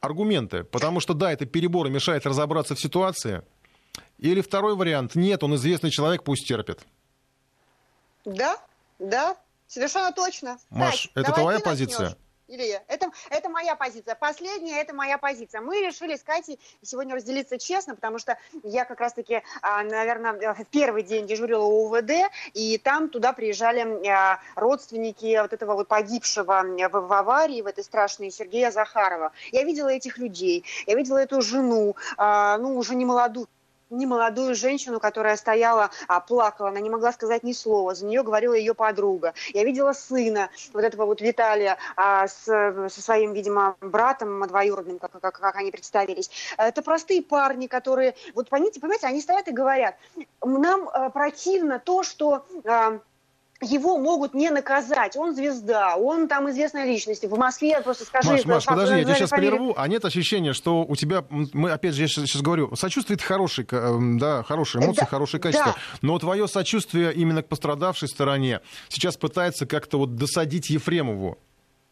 [0.00, 0.64] Аргументы.
[0.64, 3.42] Потому что, да, это перебор мешает разобраться в ситуации.
[4.22, 5.16] Или второй вариант.
[5.16, 6.78] Нет, он известный человек, пусть терпит.
[8.24, 8.56] Да,
[9.00, 10.58] да, совершенно точно.
[10.70, 12.10] Маш, Кать, это твоя позиция?
[12.10, 12.18] Начнешь.
[12.46, 14.14] Илья, это, это моя позиция.
[14.14, 15.60] Последняя, это моя позиция.
[15.60, 20.64] Мы решили с Катей сегодня разделиться честно, потому что я как раз-таки, а, наверное, в
[20.66, 26.62] первый день дежурила у УВД, и там туда приезжали а, родственники вот этого вот погибшего
[26.90, 29.32] в аварии, в этой страшной Сергея Захарова.
[29.50, 33.48] Я видела этих людей, я видела эту жену, а, ну, уже не молодую,
[33.92, 38.54] немолодую женщину, которая стояла, а, плакала, она не могла сказать ни слова, за нее говорила
[38.54, 39.34] ее подруга.
[39.52, 45.12] Я видела сына вот этого вот Виталия а, с, со своим, видимо, братом двоюродным, как,
[45.12, 46.30] как, как они представились.
[46.56, 49.96] Это простые парни, которые, вот понимаете, понимаете, они стоят и говорят,
[50.42, 52.44] нам а, противно то, что...
[52.64, 52.98] А,
[53.62, 55.16] его могут не наказать.
[55.16, 57.24] Он звезда, он там известная личность.
[57.24, 58.30] В Москве просто скажи...
[58.30, 59.52] Маш, Маш, подожди, я тебя сейчас фамилию.
[59.52, 59.74] прерву.
[59.76, 63.24] А нет ощущения, что у тебя, мы опять же, я сейчас, сейчас говорю, сочувствие это
[63.24, 65.74] хороший, эм, да, хорошие эмоции, да, хорошее качество.
[65.76, 65.98] Да.
[66.02, 71.38] Но твое сочувствие именно к пострадавшей стороне сейчас пытается как-то вот досадить Ефремову.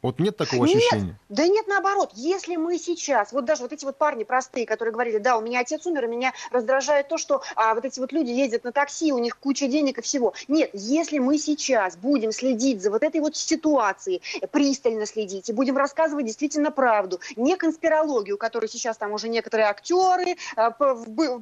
[0.02, 1.18] Вот нет такого нет, ощущения?
[1.28, 2.12] Да нет, наоборот.
[2.14, 5.60] Если мы сейчас, вот даже вот эти вот парни простые, которые говорили, да, у меня
[5.60, 9.12] отец умер, и меня раздражает то, что а, вот эти вот люди ездят на такси,
[9.12, 10.32] у них куча денег и всего.
[10.48, 15.76] Нет, если мы сейчас будем следить за вот этой вот ситуацией, пристально следить, и будем
[15.76, 20.74] рассказывать действительно правду, не конспирологию, которую сейчас там уже некоторые актеры, а,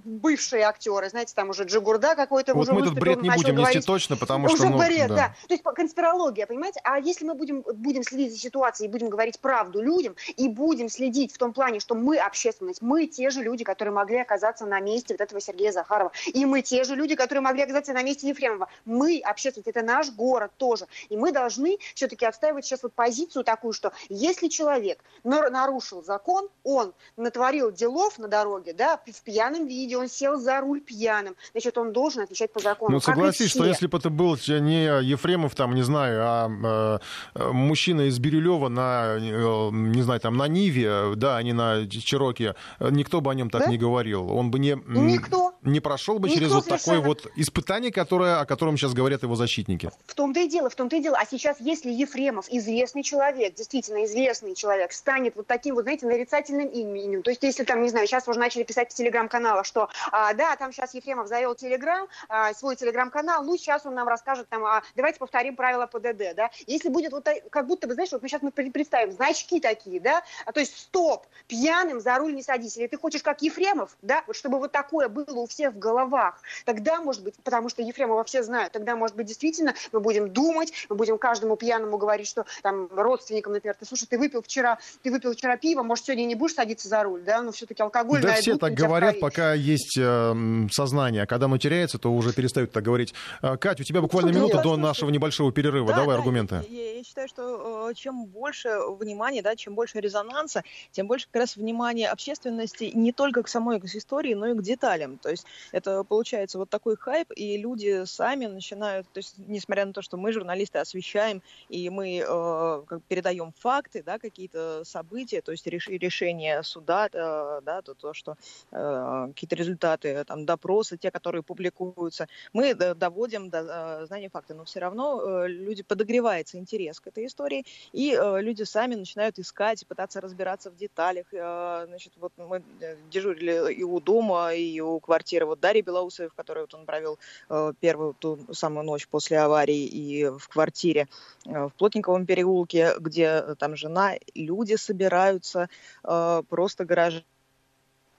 [0.04, 3.76] бывшие актеры, знаете, там уже Джигурда какой-то вот уже мы этот бред не будем говорить,
[3.76, 4.56] нести точно, потому что...
[4.56, 5.14] Уже ну, бред, да.
[5.14, 5.34] да.
[5.46, 6.80] То есть конспирология, понимаете?
[6.82, 10.88] А если мы будем, будем следить за ситуации и будем говорить правду людям, и будем
[10.88, 14.80] следить в том плане, что мы общественность, мы те же люди, которые могли оказаться на
[14.80, 18.28] месте вот этого Сергея Захарова, и мы те же люди, которые могли оказаться на месте
[18.28, 18.68] Ефремова.
[18.84, 20.86] Мы, общественность, это наш город тоже.
[21.08, 26.92] И мы должны все-таки отстаивать сейчас вот позицию такую, что если человек нарушил закон, он
[27.16, 31.92] натворил делов на дороге, да, в пьяном виде, он сел за руль пьяным, значит, он
[31.92, 32.92] должен отвечать по закону.
[32.92, 37.00] Ну, согласись, что если бы это был не Ефремов, там, не знаю, а
[37.34, 41.86] э, мужчина из Бирюлева, на, э, не знаю, там, на Ниве, да, а не на
[41.88, 43.70] Чироке, никто бы о нем так да?
[43.70, 44.30] не говорил.
[44.30, 45.52] Он бы не, Никто.
[45.62, 49.36] Не прошел бы Никто через вот такое вот испытание, которое, о котором сейчас говорят его
[49.36, 49.90] защитники.
[50.06, 51.16] В том-то и дело, в том-то и дело.
[51.18, 56.68] А сейчас, если Ефремов, известный человек, действительно известный человек, станет вот таким вот, знаете, нарицательным
[56.68, 60.32] именем, то есть если там, не знаю, сейчас уже начали писать в телеграм-каналах, что, а,
[60.34, 64.64] да, там сейчас Ефремов завел телеграм, а, свой телеграм-канал, ну, сейчас он нам расскажет, там,
[64.64, 66.50] а, давайте повторим правила ПДД, да.
[66.66, 70.00] Если будет вот, как будто бы, знаешь, вот мы сейчас сейчас мы представим, значки такие,
[70.00, 72.76] да, а, то есть стоп, пьяным за руль не садись.
[72.76, 76.40] Или ты хочешь как Ефремов, да, вот чтобы вот такое было у всех в головах,
[76.64, 80.72] тогда, может быть, потому что Ефремова все знают, тогда, может быть, действительно мы будем думать,
[80.88, 85.10] мы будем каждому пьяному говорить, что там родственникам, например, ты, слушай, ты выпил вчера, ты
[85.10, 88.20] выпил вчера пиво, может, сегодня не будешь садиться за руль, да, но все-таки алкоголь...
[88.22, 90.34] Да все так говорят, пока есть э,
[90.70, 93.14] сознание, а когда оно теряется, то уже перестают так говорить.
[93.42, 96.64] Э, Кать, у тебя буквально минута до нашего небольшого перерыва, да, давай да, аргументы.
[96.68, 101.42] Я, я считаю, что э, чем больше внимания, да, чем больше резонанса, тем больше как
[101.42, 105.18] раз внимания общественности не только к самой истории, но и к деталям.
[105.18, 105.37] То есть
[105.72, 110.16] это получается вот такой хайп, и люди сами начинают, то есть несмотря на то, что
[110.16, 116.62] мы, журналисты, освещаем, и мы э, передаем факты, да, какие-то события, то есть реш, решения
[116.62, 118.36] суда, э, да, то, то что
[118.70, 123.58] э, какие-то результаты, там, допросы, те, которые публикуются, мы доводим до
[124.02, 128.40] э, знания факта, но все равно э, люди подогревается интерес к этой истории, и э,
[128.40, 131.26] люди сами начинают искать, пытаться разбираться в деталях.
[131.32, 136.30] Э, значит, вот мы э, дежурили и у дома, и у квартиры вот Дарьи Белоусовой,
[136.30, 141.08] в которой вот он провел э, первую ту самую ночь после аварии, и в квартире
[141.44, 145.68] в Плотниковом переулке, где там жена, люди собираются,
[146.02, 147.24] просто гаражи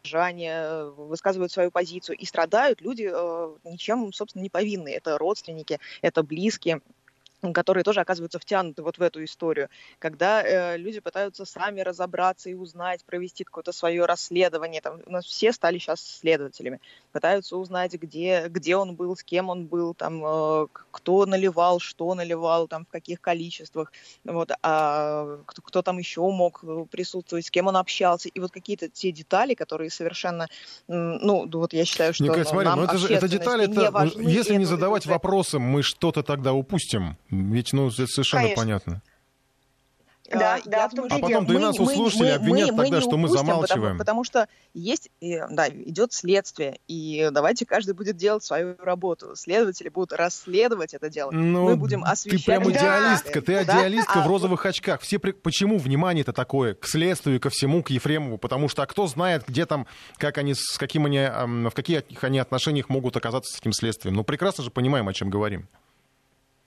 [0.03, 3.03] горожане высказывают свою позицию и страдают люди
[3.67, 4.95] ничем, собственно, не повинные.
[4.95, 6.81] Это родственники, это близкие.
[7.53, 12.53] Которые тоже оказываются втянуты вот в эту историю, когда э, люди пытаются сами разобраться и
[12.53, 14.81] узнать, провести какое-то свое расследование.
[14.81, 16.79] Там, у нас все стали сейчас следователями,
[17.11, 22.13] пытаются узнать, где, где он был, с кем он был, там, э, кто наливал, что
[22.13, 23.91] наливал, там, в каких количествах,
[24.25, 28.89] вот, а кто, кто там еще мог присутствовать, с кем он общался, и вот какие-то
[28.89, 30.47] те детали, которые совершенно,
[30.87, 33.91] ну, вот я считаю, что Николай, ну, смотри, нам ну, это, же, это детали, это,
[33.91, 35.13] важны, если не задавать уже...
[35.13, 37.17] вопросы, мы что-то тогда упустим.
[37.29, 38.61] Ведь, ну, это совершенно Конечно.
[38.63, 39.01] понятно.
[40.31, 41.45] Да, А, да, я в и А потом дело.
[41.47, 43.97] да и нас у слушателей обвинят тогда, не что мы замалчиваем.
[43.97, 49.35] Потому, потому что есть, да, идет следствие, и давайте каждый будет делать свою работу.
[49.35, 51.31] Следователи будут расследовать это дело.
[51.31, 52.45] Ну, мы будем ты освещать...
[52.45, 52.69] прям Да.
[52.69, 53.79] идеалистка, ты Да?
[53.79, 55.01] идеалистка А в розовых очках.
[55.01, 58.37] Все при- Почему внимание-то такое к следствию, ко всему, к Ефремову?
[58.37, 59.87] Потому что а кто знает, где там,
[60.17, 64.13] как они, с каким они, ам, в каких они отношениях могут оказаться с этим следствием.
[64.15, 65.67] Ну, прекрасно же понимаем, о чем говорим.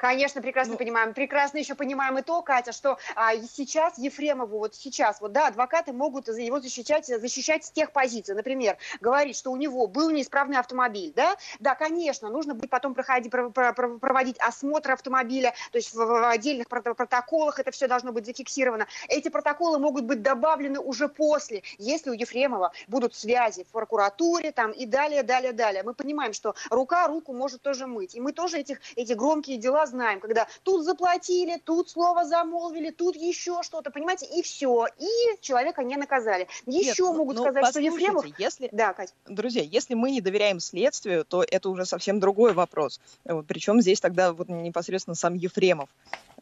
[0.03, 1.15] Конечно, прекрасно Ну, понимаем.
[1.15, 5.93] Прекрасно еще понимаем и то, Катя, что а, сейчас Ефремову, вот сейчас, вот да, адвокаты
[5.93, 8.35] могут за- его защищать, защищать с тех позиций.
[8.35, 11.37] Например, говорить, что у него был неисправный автомобиль, да?
[11.61, 15.99] Да, конечно, нужно будет потом проходить, про- про- про- проводить осмотр автомобиля, то есть в,
[15.99, 18.89] в отдельных прото- протоколах это все должно быть зафиксировано.
[19.07, 24.73] Эти протоколы могут быть добавлены уже после, если у Ефремова будут связи в прокуратуре там
[24.73, 25.85] и далее, далее, далее.
[25.85, 28.17] Мы понимаем, что рука руку может тоже мыть.
[28.17, 33.17] И мы тоже этих, эти громкие дела знаем, когда тут заплатили, тут слово замолвили, тут
[33.17, 34.87] еще что-то, понимаете, и все.
[34.99, 36.49] И человека не наказали.
[36.67, 38.27] Еще Нет, ну- могут ну, сказать, что Ефремов...
[38.39, 39.13] Если, Да, Катя.
[39.27, 43.01] друзья, если мы не доверяем следствию, то это уже совсем другой вопрос.
[43.47, 45.89] Причем здесь тогда вот непосредственно сам Ефремов.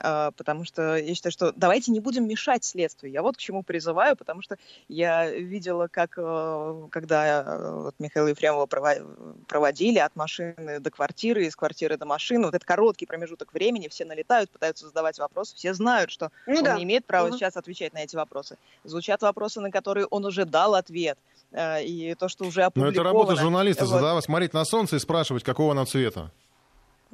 [0.02, 3.12] А, Потому что я считаю, что давайте не будем мешать следствию.
[3.12, 4.56] Я вот к чему призываю, потому что
[4.88, 11.44] я видела, как э, когда э, вот Михаила Ефремова прово- проводили от машины до квартиры,
[11.44, 15.74] из квартиры до машины, вот этот короткий промежуток времени, все налетают, пытаются задавать вопросы, все
[15.74, 16.76] знают, что Ну он да.
[16.76, 17.36] не имеет права Мгм.
[17.36, 18.56] сейчас отвечать на эти вопросы.
[18.84, 21.18] Звучат вопросы, на которые он уже дал ответ.
[21.52, 22.92] Э, И то, что уже Но опубликовано.
[22.94, 23.90] это работа журналиста, Вот.
[23.90, 26.30] задавать, смотреть на солнце и спрашивать, какого оно цвета.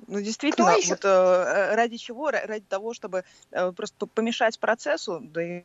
[0.07, 0.89] Ну, действительно, Кто еще?
[0.91, 2.31] вот э, ради чего?
[2.31, 5.65] Ра- Ради того, чтобы э, просто помешать процессу, да и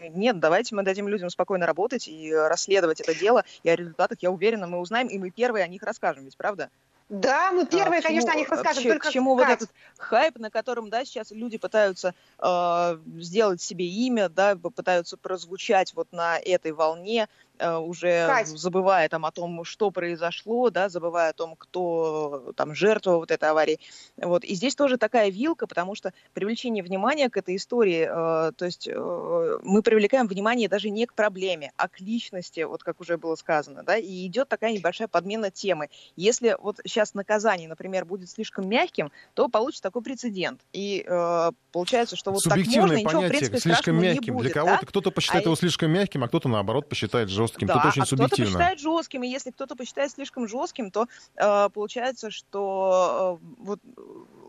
[0.00, 4.18] нет, давайте мы дадим людям спокойно работать и э, расследовать это дело, и о результатах,
[4.22, 6.70] я уверена, мы узнаем, и мы первые о них расскажем, ведь правда?
[7.10, 8.74] Да, мы первые, А, к конечно, чему- о них расскажем.
[8.76, 12.98] вообще, только к чему вот Кать, этот хайп, на котором, да, сейчас люди пытаются э,
[13.18, 18.48] сделать себе имя, да, пытаются прозвучать вот на этой волне, э, уже Кать.
[18.48, 23.48] забывая там о том, что произошло, да, забывая о том, кто там жертва вот этой
[23.48, 23.78] аварии.
[24.16, 24.44] Вот.
[24.44, 28.88] И здесь тоже такая вилка, потому что привлечение внимания к этой истории, э, то есть
[28.88, 33.34] э, мы привлекаем внимание даже не к проблеме, а к личности, вот как уже было
[33.36, 35.88] сказано, да, и идет такая небольшая подмена темы.
[36.16, 40.60] Если вот сейчас наказание, например, будет слишком мягким, то получится такой прецедент.
[40.72, 44.08] И э, получается, что вот так можно, Субъективное ничего, в понятие, принципе, слишком страшного не
[44.08, 44.34] мягким.
[44.34, 44.86] будет, Для кого-то да?
[44.86, 47.66] кто-то посчитает А его слишком мягким, а кто-то, наоборот, посчитает жестким.
[47.68, 48.52] Да, Тут очень а кто-то субъективно.
[48.52, 53.80] посчитает жестким, и если кто-то посчитает слишком жестким, то э, получается, что э, вот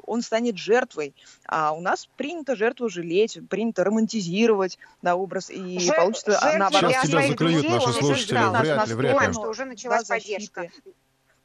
[0.07, 1.15] он станет жертвой.
[1.47, 6.91] А у нас принято жертву жалеть, принято романтизировать на образ, и Жертв- получится а, наоборот.
[6.91, 8.95] Сейчас тебя заклюют наши слушатели, вряд ли, вряд ли.
[8.95, 10.69] понимаем, что уже началась Да, поддержка.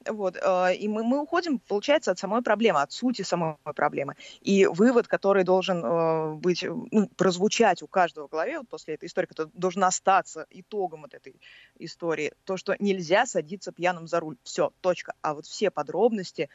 [0.09, 4.15] Вот, э, и мы, мы уходим, получается, от самой проблемы, от сути самой проблемы.
[4.41, 8.95] И вывод, который должен э, быть, э, ну, прозвучать у каждого в голове вот после
[8.95, 11.35] этой истории, который должен остаться итогом вот этой
[11.79, 14.37] истории, то, что нельзя садиться пьяным за руль.
[14.43, 15.13] Все, точка.
[15.21, 16.49] А вот все подробности,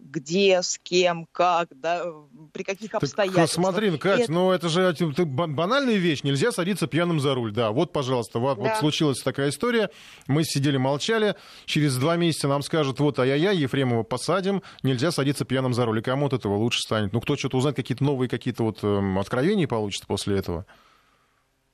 [0.00, 2.06] где, с кем, как, да,
[2.52, 3.50] при каких Так, обстоятельствах.
[3.50, 4.94] смотри, ну, Кать, это- ну это же
[5.26, 6.22] ба- банальная вещь.
[6.22, 7.52] Нельзя садиться пьяным за руль.
[7.52, 8.76] Да, вот, пожалуйста, вот, вот Да.
[8.76, 9.90] случилась такая история.
[10.26, 11.34] Мы сидели, молчали.
[11.66, 14.62] Через два месяца нам скажут, вот, ай-яй-яй, Ефремова посадим.
[14.82, 15.98] Нельзя садиться пьяным за руль.
[15.98, 17.12] И кому от этого лучше станет?
[17.12, 20.66] Ну, кто что-то узнает, какие-то новые какие-то вот эм, откровения получится после этого?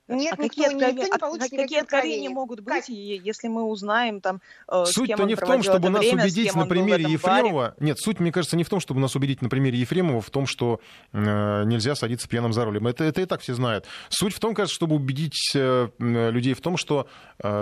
[0.08, 3.62] Нет, а никто, какие, никто откровения, не получит какие откровения могут быть, и если мы
[3.62, 7.42] узнаем там, э, Суть-то не в том, чтобы нас время, убедить на примере этом баре.
[7.42, 7.74] Ефремова.
[7.78, 10.46] Нет, суть, мне кажется, не в том, чтобы нас убедить на примере Ефремова в том,
[10.46, 10.80] что
[11.12, 12.88] э, нельзя садиться пьяным за рулем.
[12.88, 13.86] Это, это и так все знают.
[14.08, 17.06] Суть в том, кажется, чтобы убедить э, людей в том, что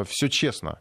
[0.06, 0.80] все честно.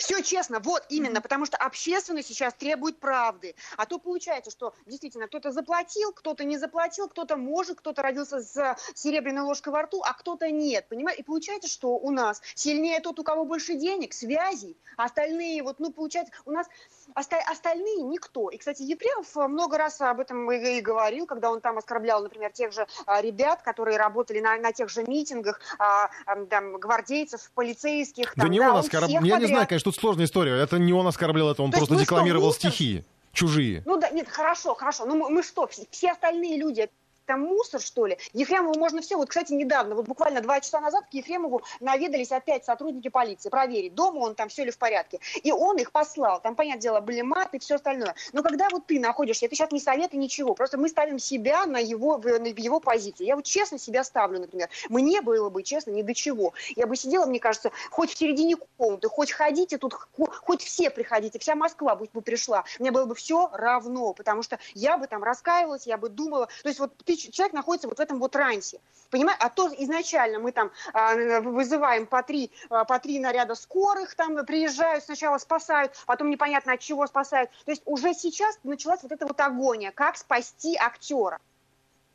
[0.00, 3.54] Все честно, вот именно, потому что общественность сейчас требует правды.
[3.76, 8.76] А то получается, что действительно кто-то заплатил, кто-то не заплатил, кто-то может, кто-то родился с
[8.94, 10.86] серебряной ложкой во рту, а кто-то нет.
[10.88, 11.20] Понимаете?
[11.20, 15.80] И получается, что у нас сильнее тот, у кого больше денег, связей, а остальные, вот,
[15.80, 16.66] ну, получается, у нас
[17.14, 18.48] оста- остальные никто.
[18.48, 22.52] И, кстати, Ефремов много раз об этом и, и говорил, когда он там оскорблял, например,
[22.52, 27.50] тех же а, ребят, которые работали на, на тех же митингах, а, а, там, гвардейцев,
[27.54, 28.32] полицейских.
[28.34, 29.22] Да там, не да, он оскорблял.
[29.24, 30.52] Я не знаю, конечно, тут сложная история.
[30.56, 32.70] Это не он оскорблял, это он То просто что, декламировал Мусор?
[32.70, 33.82] стихи чужие.
[33.86, 35.04] Ну да, нет, хорошо, хорошо.
[35.06, 36.88] Ну мы, мы что, все, все остальные люди,
[37.30, 38.18] там мусор, что ли?
[38.32, 39.16] Ефремову можно все.
[39.16, 43.94] Вот, кстати, недавно, вот буквально два часа назад к Ефремову наведались опять сотрудники полиции проверить,
[43.94, 45.20] дома он там все ли в порядке.
[45.44, 46.40] И он их послал.
[46.40, 48.16] Там, понятное дело, были маты и все остальное.
[48.32, 51.66] Но когда вот ты находишься, это сейчас не совет и ничего, просто мы ставим себя
[51.66, 53.26] на его, на его позиции.
[53.26, 54.68] Я вот честно себя ставлю, например.
[54.88, 56.52] Мне было бы, честно, ни до чего.
[56.74, 61.38] Я бы сидела, мне кажется, хоть в середине комнаты, хоть ходите тут, хоть все приходите,
[61.38, 62.64] вся Москва будь бы пришла.
[62.80, 66.48] Мне было бы все равно, потому что я бы там раскаивалась, я бы думала.
[66.64, 68.80] То есть вот ты человек находится вот в этом вот рансе.
[69.10, 69.38] Понимаешь?
[69.40, 74.44] А то изначально мы там а, вызываем по три, а, по три наряда скорых, там
[74.46, 77.50] приезжают, сначала спасают, потом непонятно от чего спасают.
[77.64, 81.38] То есть уже сейчас началась вот эта вот агония, как спасти актера.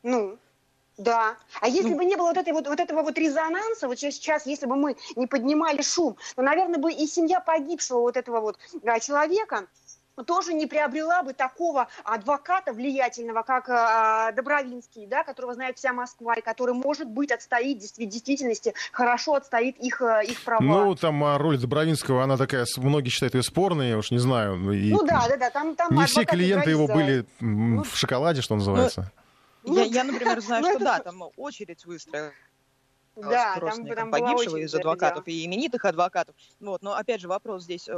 [0.04, 0.38] Ну,
[0.98, 1.36] да.
[1.60, 4.46] А если ну, бы не было вот, этой вот, вот этого вот резонанса, вот сейчас,
[4.46, 8.58] если бы мы не поднимали шум, то, наверное, бы и семья погибшего вот этого вот
[8.82, 9.68] да, человека,
[10.24, 16.36] тоже не приобрела бы такого адвоката влиятельного, как э, Добровинский, да, которого знает вся Москва,
[16.36, 20.64] и который, может быть, отстоит в действительности, хорошо отстоит их, э, их права.
[20.64, 24.72] Ну, там а, роль Добровинского, она такая, многие считают ее спорной, я уж не знаю.
[24.72, 25.50] И ну да, да, да.
[25.50, 29.12] Там, там не все клиенты его были ну, в шоколаде, что называется.
[29.64, 32.32] Ну, я, я, например, знаю, ну, что да, там очередь выстроена
[33.16, 35.32] да, там, там погибшего из адвокатов да.
[35.32, 36.36] и именитых адвокатов.
[36.60, 37.94] Вот, но опять же вопрос здесь, э,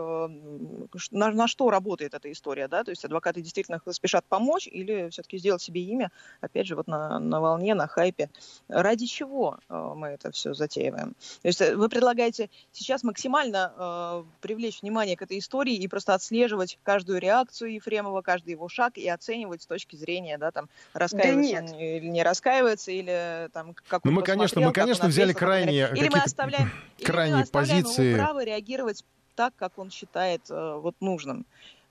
[1.12, 5.38] на, на что работает эта история, да, то есть адвокаты действительно спешат помочь или все-таки
[5.38, 6.12] сделать себе имя,
[6.42, 8.30] опять же, вот на, на волне, на хайпе.
[8.68, 11.16] Ради чего э, мы это все затеиваем?
[11.42, 16.14] То есть э, вы предлагаете сейчас максимально э, привлечь внимание к этой истории и просто
[16.14, 21.54] отслеживать каждую реакцию Ефремова, каждый его шаг и оценивать с точки зрения, да, там, раскаивается
[21.56, 25.90] да он или не раскаивается, или там, как ну, мы, конечно, мы, конечно, взяли крайние,
[25.96, 26.72] или мы оставляем,
[27.04, 28.06] крайние или мы оставляем позиции.
[28.10, 29.04] Ему право реагировать
[29.36, 31.46] так, как он считает э, вот нужным.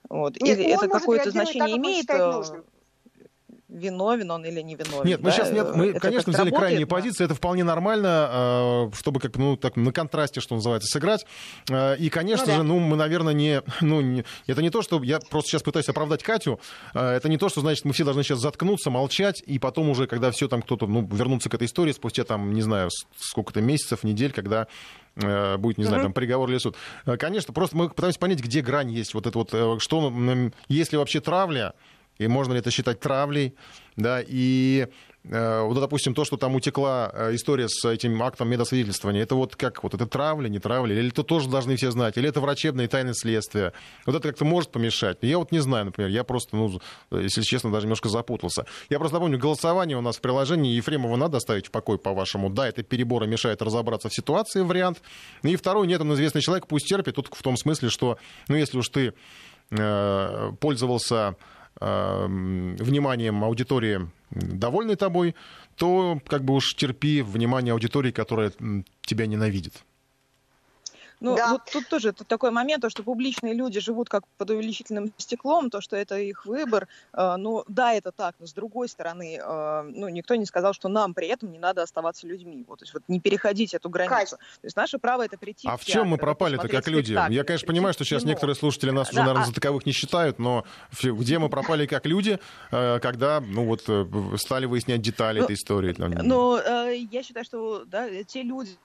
[0.09, 0.39] Вот.
[0.41, 2.07] Нет, или это какое-то значение так, имеет?
[3.69, 5.05] Э, виновен он или не виновен.
[5.05, 5.35] Нет, мы да?
[5.35, 6.95] сейчас, нет, мы, это конечно, взяли работает, крайние да?
[6.95, 11.25] позиции, это вполне нормально, э, чтобы как ну так на контрасте, что называется, сыграть.
[11.69, 12.57] Э, и, конечно ну, да.
[12.57, 15.89] же, ну мы, наверное, не, ну не, это не то, что я просто сейчас пытаюсь
[15.89, 16.59] оправдать Катю.
[16.93, 20.07] Э, это не то, что значит мы все должны сейчас заткнуться, молчать и потом уже,
[20.07, 24.03] когда все там кто-то, ну вернуться к этой истории спустя там не знаю сколько-то месяцев,
[24.03, 24.67] недель, когда
[25.15, 26.75] будет, не знаю, там приговор или суд.
[27.17, 29.15] Конечно, просто мы пытаемся понять, где грань есть.
[29.15, 30.13] Вот это вот, что,
[30.67, 31.73] если вообще травля,
[32.17, 33.53] и можно ли это считать травлей,
[33.95, 34.87] да, и
[35.23, 39.55] э, вот, допустим, то, что там утекла э, история с этим актом медосвидетельствования, это вот
[39.55, 42.87] как, вот это травля, не травля, или это тоже должны все знать, или это врачебное
[42.87, 43.73] тайное следствие,
[44.05, 45.17] вот это как-то может помешать.
[45.21, 46.79] Я вот не знаю, например, я просто, ну,
[47.11, 48.65] если честно, даже немножко запутался.
[48.89, 52.49] Я просто напомню, голосование у нас в приложении Ефремова надо оставить в покой, по-вашему.
[52.49, 55.01] Да, это перебор и мешает разобраться в ситуации, вариант.
[55.41, 58.77] И второй, нет, он известный человек, пусть терпит, тут в том смысле, что, ну, если
[58.77, 59.13] уж ты
[59.71, 61.35] э, пользовался
[61.79, 65.35] вниманием аудитории, довольной тобой,
[65.75, 68.51] то как бы уж терпи внимание аудитории, которая
[69.01, 69.83] тебя ненавидит.
[71.19, 71.51] Ну, да.
[71.51, 75.81] вот тут тоже такой момент, то, что публичные люди живут как под увеличительным стеклом, то,
[75.81, 76.87] что это их выбор.
[77.13, 80.89] Э, ну, да, это так, но с другой стороны, э, ну, никто не сказал, что
[80.89, 82.63] нам при этом не надо оставаться людьми.
[82.67, 84.15] Вот, то есть вот не переходить эту границу.
[84.15, 84.29] Кать.
[84.29, 87.13] То есть наше право это прийти А в, в чем мы пропали-то как люди?
[87.13, 88.31] Я, конечно, понимаю, что сейчас кино.
[88.31, 89.45] некоторые слушатели нас да, уже, наверное, а...
[89.47, 90.65] за таковых не считают, но
[91.01, 92.39] где мы пропали как люди,
[92.71, 93.81] э, когда, ну, вот,
[94.39, 95.95] стали выяснять детали ну, этой истории?
[95.97, 98.77] Ну, я считаю, что да, те люди,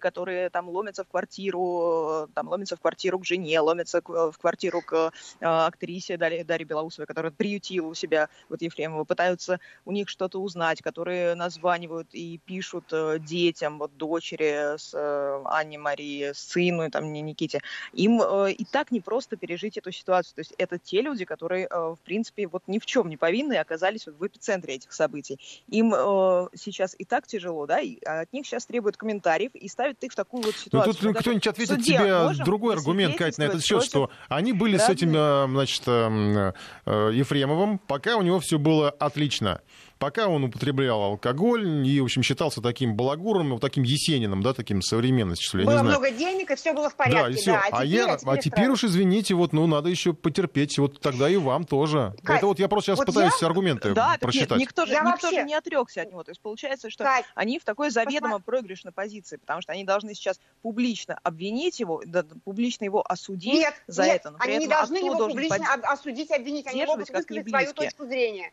[0.00, 5.12] которые там ломятся в квартиру, там ломятся в квартиру к жене, ломятся в квартиру к
[5.40, 10.40] э, актрисе Дарье, Дарье Белоусовой, которая приютила у себя вот Ефремова, пытаются у них что-то
[10.40, 17.12] узнать, которые названивают и пишут э, детям, вот дочери с э, Анне Марии, сыну, там,
[17.12, 17.60] не Никите.
[17.92, 20.34] Им э, и так не просто пережить эту ситуацию.
[20.34, 23.54] То есть это те люди, которые, э, в принципе, вот ни в чем не повинны
[23.54, 25.38] оказались вот в эпицентре этих событий.
[25.68, 30.02] Им э, сейчас и так тяжело, да, и от них сейчас требуют комментариев и ставит
[30.04, 30.94] их в такую вот ситуацию.
[31.02, 34.88] Ну, тут кто-нибудь ответит тебе другой аргумент, Кать, на этот счет, что они были с
[34.88, 36.52] этим, э, значит, э,
[36.86, 39.60] э, Ефремовым, пока у него все было отлично
[39.98, 44.82] пока он употреблял алкоголь и, в общем, считался таким балагуром, вот таким Есениным, да, таким
[44.82, 46.00] современностью, что ли, было я не знаю.
[46.00, 47.30] много денег, и все было в порядке, да.
[47.30, 47.52] И все.
[47.52, 47.58] да.
[47.58, 50.78] А, а, теперь, я, а, теперь, а теперь уж, извините, вот, ну, надо еще потерпеть,
[50.78, 52.14] вот тогда и вам тоже.
[52.22, 53.46] Кать, Это вот я просто сейчас вот пытаюсь я...
[53.46, 54.58] аргументы да, просчитать.
[54.58, 55.40] Нет, никто, же, я никто вообще...
[55.40, 56.22] же не отрекся от него.
[56.24, 58.44] То есть получается, что Кать, они в такой заведомо посмотри.
[58.44, 63.74] проигрышной позиции, потому что они должны сейчас публично обвинить его, да, публично его осудить нет,
[63.86, 64.30] за нет, это.
[64.30, 65.84] Но они не должны его публично под...
[65.84, 68.52] осудить, обвинить, они могут высказать свою точку зрения.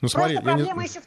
[0.00, 0.88] Ну, смотри, Просто проблема не...
[0.88, 1.00] еще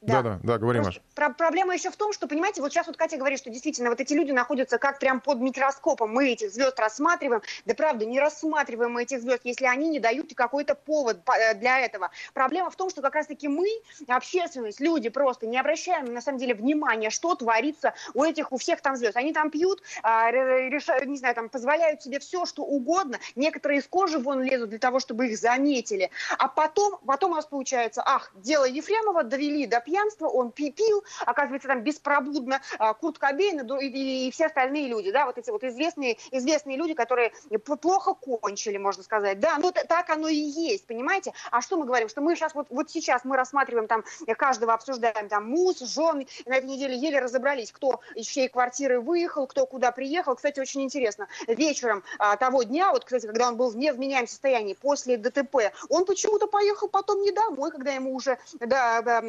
[0.00, 1.00] Да, да, да, говори, Маш.
[1.14, 4.00] Про проблема еще в том, что, понимаете, вот сейчас вот Катя говорит, что действительно вот
[4.00, 6.12] эти люди находятся как прям под микроскопом.
[6.12, 7.42] Мы этих звезд рассматриваем.
[7.64, 11.80] Да правда, не рассматриваем мы этих звезд, если они не дают какой-то повод э, для
[11.80, 12.10] этого.
[12.32, 13.66] Проблема в том, что как раз-таки мы,
[14.06, 18.80] общественность, люди просто не обращаем на самом деле внимания, что творится у этих, у всех
[18.80, 19.16] там звезд.
[19.16, 23.18] Они там пьют, а, решают, не знаю, там позволяют себе все, что угодно.
[23.34, 26.10] Некоторые из кожи вон лезут для того, чтобы их заметили.
[26.38, 31.68] А потом, потом у нас получается, ах, дело Ефремова довели до пьянства, он пил, оказывается,
[31.68, 36.76] там беспробудно а, Курт Кобейн и, все остальные люди, да, вот эти вот известные, известные
[36.76, 37.32] люди, которые
[37.80, 41.32] плохо кончили, можно сказать, да, ну так оно и есть, понимаете?
[41.50, 42.08] А что мы говорим?
[42.08, 44.04] Что мы сейчас, вот, вот сейчас мы рассматриваем там,
[44.36, 49.46] каждого обсуждаем, там, муж, жен, на этой неделе еле разобрались, кто из чьей квартиры выехал,
[49.46, 50.36] кто куда приехал.
[50.36, 54.74] Кстати, очень интересно, вечером а, того дня, вот, кстати, когда он был в невменяемом состоянии
[54.74, 59.22] после ДТП, он почему-то поехал потом не домой, когда ему уже, да,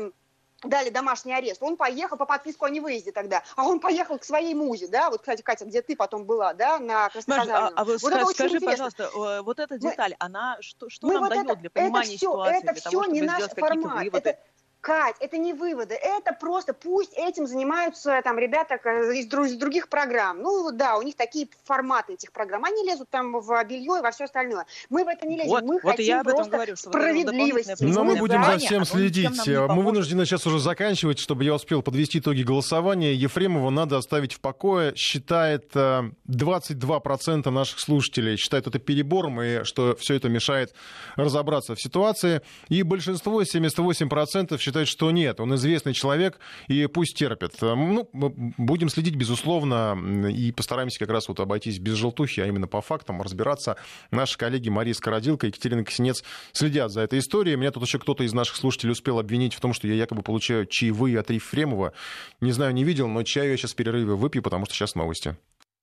[0.63, 4.53] дали домашний арест, он поехал по подписку о невыезде тогда, а он поехал к своей
[4.53, 7.51] музе, да, вот, кстати, Катя, где ты потом была, да, на Краснодаре.
[7.51, 9.09] А, а вот скажи, скажи пожалуйста,
[9.41, 12.31] вот эта деталь, мы, она что, что нам вот дает это, для понимания это все,
[12.31, 14.07] ситуации, это чтобы не наш формат?
[14.13, 14.37] Это,
[14.81, 20.41] Кать, это не выводы, это просто пусть этим занимаются там ребята из, из других программ.
[20.41, 22.63] Ну да, у них такие форматы этих программ.
[22.63, 24.65] Они лезут там в белье и во все остальное.
[24.89, 27.83] Мы в это не лезем, вот, мы вот хотим я просто говорю, справедливости.
[27.83, 29.47] Но мы будем за всем следить.
[29.47, 33.13] Мы вынуждены сейчас уже заканчивать, чтобы я успел подвести итоги голосования.
[33.13, 34.95] Ефремова надо оставить в покое.
[34.95, 38.37] Считает 22% э, наших слушателей.
[38.37, 40.73] Считает это перебором и что все это мешает
[41.17, 42.41] разобраться в ситуации.
[42.69, 47.53] И большинство, 78% считает считает, что нет, он известный человек, и пусть терпит.
[47.61, 49.97] Ну, будем следить, безусловно,
[50.29, 53.75] и постараемся как раз вот обойтись без желтухи, а именно по фактам разбираться.
[54.11, 57.55] Наши коллеги Мария Скородилка и Екатерина Косинец следят за этой историей.
[57.55, 60.65] Меня тут еще кто-то из наших слушателей успел обвинить в том, что я якобы получаю
[60.65, 61.93] чаевые от Ефремова.
[62.41, 65.35] Не знаю, не видел, но чаю я сейчас в перерыве выпью, потому что сейчас новости.